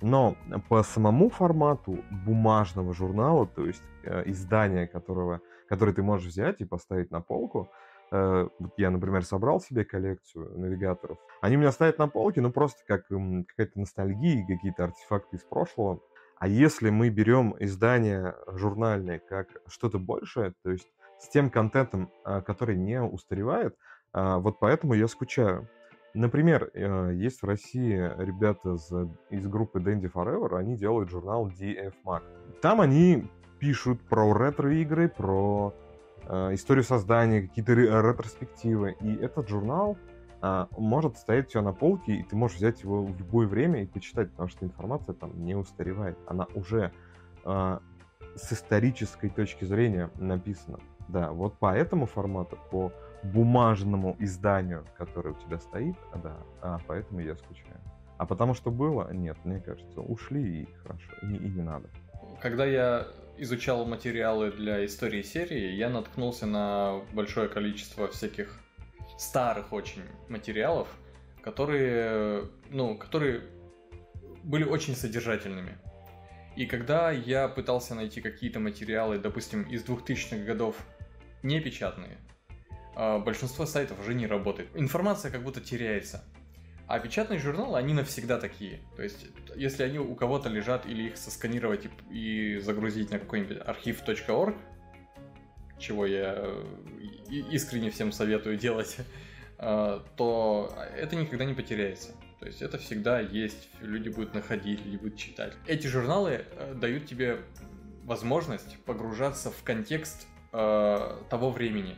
Но 0.02 0.36
по 0.68 0.82
самому 0.82 1.30
формату 1.30 2.00
бумажного 2.26 2.92
журнала, 2.92 3.46
то 3.46 3.64
есть 3.64 3.82
э, 4.02 4.24
издания, 4.26 4.88
которого, 4.88 5.40
который 5.68 5.94
ты 5.94 6.02
можешь 6.02 6.26
взять 6.28 6.60
и 6.60 6.64
поставить 6.64 7.10
на 7.10 7.20
полку, 7.20 7.70
я, 8.12 8.90
например, 8.90 9.24
собрал 9.24 9.60
себе 9.60 9.84
коллекцию 9.84 10.56
навигаторов. 10.56 11.18
Они 11.40 11.56
у 11.56 11.58
меня 11.58 11.72
стоят 11.72 11.98
на 11.98 12.06
полке, 12.06 12.40
ну 12.40 12.52
просто 12.52 12.78
как 12.86 13.08
какая-то 13.08 13.80
ностальгия, 13.80 14.46
какие-то 14.46 14.84
артефакты 14.84 15.36
из 15.36 15.42
прошлого. 15.42 16.00
А 16.36 16.48
если 16.48 16.90
мы 16.90 17.08
берем 17.08 17.54
издание 17.58 18.34
журнальное 18.48 19.18
как 19.18 19.48
что-то 19.66 19.98
большее, 19.98 20.54
то 20.62 20.70
есть 20.70 20.88
с 21.18 21.28
тем 21.28 21.50
контентом, 21.50 22.10
а, 22.24 22.42
который 22.42 22.76
не 22.76 23.00
устаревает, 23.00 23.76
а, 24.12 24.38
вот 24.38 24.58
поэтому 24.58 24.94
я 24.94 25.08
скучаю. 25.08 25.68
Например, 26.14 26.70
э, 26.72 27.10
есть 27.14 27.42
в 27.42 27.44
России 27.44 27.96
ребята 28.18 28.76
из 29.30 29.46
группы 29.48 29.80
Dandy 29.80 30.08
Forever, 30.12 30.56
они 30.56 30.76
делают 30.76 31.10
журнал 31.10 31.48
DF 31.48 31.92
Mag. 32.04 32.22
Там 32.62 32.80
они 32.80 33.28
пишут 33.58 34.00
про 34.02 34.32
ретро-игры, 34.32 35.08
про 35.08 35.74
э, 36.28 36.54
историю 36.54 36.84
создания, 36.84 37.42
какие-то 37.42 37.72
ретроспективы. 37.72 38.94
И 39.00 39.16
этот 39.16 39.48
журнал 39.48 39.98
может 40.76 41.16
стоять 41.16 41.48
все 41.48 41.62
на 41.62 41.72
полке, 41.72 42.16
и 42.16 42.22
ты 42.22 42.36
можешь 42.36 42.58
взять 42.58 42.82
его 42.82 43.04
в 43.04 43.18
любое 43.18 43.46
время 43.46 43.82
и 43.82 43.86
почитать, 43.86 44.30
потому 44.30 44.48
что 44.48 44.64
информация 44.66 45.14
там 45.14 45.44
не 45.44 45.54
устаревает. 45.54 46.18
Она 46.26 46.46
уже 46.54 46.92
а, 47.44 47.80
с 48.36 48.52
исторической 48.52 49.28
точки 49.28 49.64
зрения 49.64 50.10
написана. 50.16 50.80
Да, 51.08 51.32
вот 51.32 51.58
по 51.58 51.74
этому 51.74 52.06
формату, 52.06 52.58
по 52.70 52.92
бумажному 53.22 54.16
изданию, 54.18 54.84
которое 54.96 55.30
у 55.30 55.38
тебя 55.38 55.58
стоит, 55.58 55.96
да, 56.22 56.36
а 56.60 56.78
поэтому 56.86 57.20
я 57.20 57.36
скучаю. 57.36 57.80
А 58.18 58.26
потому 58.26 58.54
что 58.54 58.70
было, 58.70 59.12
нет, 59.12 59.36
мне 59.44 59.60
кажется, 59.60 60.00
ушли 60.00 60.62
и 60.62 60.68
хорошо, 60.82 61.10
и, 61.22 61.26
и 61.26 61.48
не 61.48 61.62
надо. 61.62 61.88
Когда 62.40 62.64
я 62.64 63.06
изучал 63.38 63.84
материалы 63.86 64.50
для 64.50 64.84
истории 64.84 65.22
серии, 65.22 65.72
я 65.72 65.88
наткнулся 65.88 66.46
на 66.46 67.00
большое 67.12 67.48
количество 67.48 68.08
всяких 68.08 68.63
старых 69.18 69.72
очень 69.72 70.02
материалов, 70.28 70.88
которые, 71.42 72.48
ну, 72.70 72.96
которые 72.96 73.42
были 74.42 74.64
очень 74.64 74.94
содержательными. 74.94 75.78
И 76.56 76.66
когда 76.66 77.10
я 77.10 77.48
пытался 77.48 77.94
найти 77.94 78.20
какие-то 78.20 78.60
материалы, 78.60 79.18
допустим, 79.18 79.62
из 79.62 79.84
2000-х 79.84 80.44
годов 80.44 80.76
не 81.42 81.60
печатные, 81.60 82.18
а, 82.94 83.18
большинство 83.18 83.66
сайтов 83.66 84.00
уже 84.00 84.14
не 84.14 84.26
работает. 84.26 84.68
Информация 84.74 85.30
как 85.30 85.42
будто 85.42 85.60
теряется. 85.60 86.24
А 86.86 86.98
печатные 86.98 87.40
журналы, 87.40 87.78
они 87.78 87.94
навсегда 87.94 88.38
такие. 88.38 88.80
То 88.94 89.02
есть, 89.02 89.26
если 89.56 89.82
они 89.82 89.98
у 89.98 90.14
кого-то 90.14 90.48
лежат 90.48 90.86
или 90.86 91.04
их 91.04 91.16
сосканировать 91.16 91.86
и, 92.10 92.54
и 92.54 92.58
загрузить 92.58 93.10
на 93.10 93.18
какой-нибудь 93.18 93.58
архив.org, 93.64 94.54
чего 95.84 96.06
я 96.06 96.34
э, 96.36 96.62
искренне 97.50 97.90
всем 97.90 98.12
советую 98.12 98.56
делать, 98.56 98.96
э, 99.58 100.00
то 100.16 100.74
это 100.96 101.16
никогда 101.16 101.44
не 101.44 101.54
потеряется. 101.54 102.12
То 102.40 102.46
есть 102.46 102.62
это 102.62 102.78
всегда 102.78 103.20
есть, 103.20 103.68
люди 103.80 104.08
будут 104.08 104.34
находить, 104.34 104.84
люди 104.84 104.96
будут 104.96 105.16
читать. 105.16 105.52
Эти 105.66 105.86
журналы 105.86 106.44
э, 106.50 106.74
дают 106.74 107.06
тебе 107.06 107.40
возможность 108.04 108.76
погружаться 108.84 109.50
в 109.50 109.62
контекст 109.62 110.26
того 110.52 111.50
времени. 111.50 111.96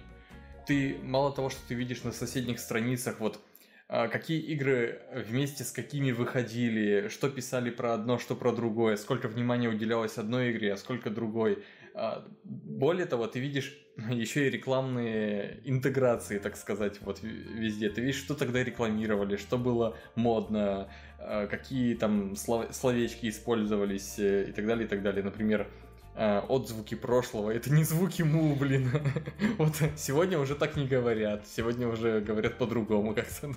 Ты 0.67 0.97
мало 1.03 1.31
того, 1.31 1.51
что 1.51 1.61
ты 1.69 1.75
видишь 1.75 2.05
на 2.05 2.13
соседних 2.13 2.59
страницах, 2.59 3.21
вот 3.21 3.39
какие 3.87 4.41
игры 4.41 5.03
вместе 5.13 5.63
с 5.63 5.73
какими 5.73 6.11
выходили, 6.11 7.09
что 7.09 7.29
писали 7.29 7.69
про 7.69 7.93
одно, 7.93 8.19
что 8.19 8.35
про 8.35 8.53
другое, 8.53 8.97
сколько 8.97 9.29
внимания 9.29 9.69
уделялось 9.69 10.17
одной 10.17 10.53
игре, 10.53 10.73
а 10.73 10.77
сколько 10.79 11.11
другой. 11.11 11.65
А, 11.99 12.29
более 12.45 13.07
того, 13.07 13.27
ты 13.27 13.41
видишь 13.41 13.75
еще 14.11 14.47
и 14.47 14.51
рекламные 14.51 15.61
интеграции, 15.65 16.39
так 16.39 16.57
сказать, 16.57 17.01
вот 17.01 17.23
везде. 17.23 17.89
Ты 17.89 18.03
видишь, 18.03 18.21
что 18.21 18.35
тогда 18.35 18.63
рекламировали, 18.63 19.37
что 19.37 19.57
было 19.57 19.97
модно, 20.15 20.91
а, 21.19 21.47
какие 21.47 21.95
там 21.95 22.37
словечки 22.37 23.31
использовались 23.31 24.19
э, 24.19 24.51
и 24.51 24.53
так 24.53 24.67
далее, 24.67 24.85
и 24.85 24.89
так 24.89 25.03
далее. 25.03 25.25
Например, 25.25 25.67
а, 26.15 26.45
отзвуки 26.47 26.95
прошлого. 26.95 27.51
Это 27.51 27.73
не 27.73 27.85
звуки 27.85 28.21
му, 28.21 28.55
блин. 28.57 28.91
Вот 29.59 29.77
сегодня 29.97 30.39
уже 30.39 30.55
так 30.55 30.77
не 30.77 30.87
говорят. 30.87 31.47
Сегодня 31.47 31.89
уже 31.89 32.21
говорят 32.21 32.59
по-другому 32.59 33.15
как-то. 33.15 33.53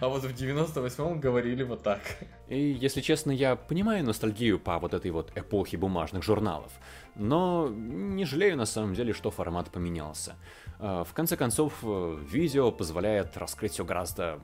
А 0.00 0.08
вот 0.08 0.22
в 0.22 0.34
98-м 0.34 1.20
говорили 1.20 1.62
вот 1.62 1.82
так. 1.82 2.00
И, 2.48 2.58
если 2.58 3.00
честно, 3.00 3.30
я 3.30 3.56
понимаю 3.56 4.04
ностальгию 4.04 4.58
по 4.58 4.78
вот 4.78 4.94
этой 4.94 5.10
вот 5.10 5.32
эпохе 5.34 5.76
бумажных 5.76 6.22
журналов, 6.22 6.72
но 7.14 7.68
не 7.68 8.24
жалею 8.24 8.56
на 8.56 8.66
самом 8.66 8.94
деле, 8.94 9.12
что 9.12 9.30
формат 9.30 9.70
поменялся. 9.70 10.36
А, 10.78 11.04
в 11.04 11.12
конце 11.12 11.36
концов, 11.36 11.74
э, 11.82 12.18
видео 12.30 12.70
позволяет 12.70 13.36
раскрыть 13.36 13.72
все 13.72 13.84
гораздо 13.84 14.40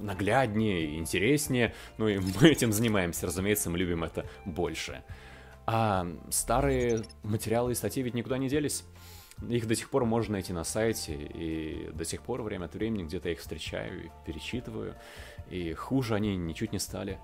нагляднее 0.00 0.84
и 0.84 0.98
интереснее, 0.98 1.74
ну 1.98 2.08
и 2.08 2.18
мы 2.40 2.48
этим 2.48 2.72
занимаемся, 2.72 3.26
разумеется, 3.26 3.70
мы 3.70 3.78
любим 3.78 4.04
это 4.04 4.26
больше. 4.44 5.02
А 5.64 6.06
старые 6.30 7.02
материалы 7.22 7.72
и 7.72 7.74
статьи 7.74 8.02
ведь 8.02 8.14
никуда 8.14 8.38
не 8.38 8.48
делись. 8.48 8.84
Их 9.48 9.66
до 9.66 9.74
сих 9.74 9.90
пор 9.90 10.04
можно 10.04 10.32
найти 10.32 10.52
на 10.52 10.64
сайте, 10.64 11.14
и 11.14 11.90
до 11.92 12.04
сих 12.04 12.22
пор 12.22 12.42
время 12.42 12.66
от 12.66 12.74
времени 12.74 13.04
где-то 13.04 13.28
их 13.28 13.40
встречаю 13.40 14.06
и 14.06 14.10
перечитываю, 14.26 14.94
и 15.50 15.72
хуже 15.74 16.14
они 16.14 16.36
ничуть 16.36 16.72
не 16.72 16.78
стали. 16.78 17.18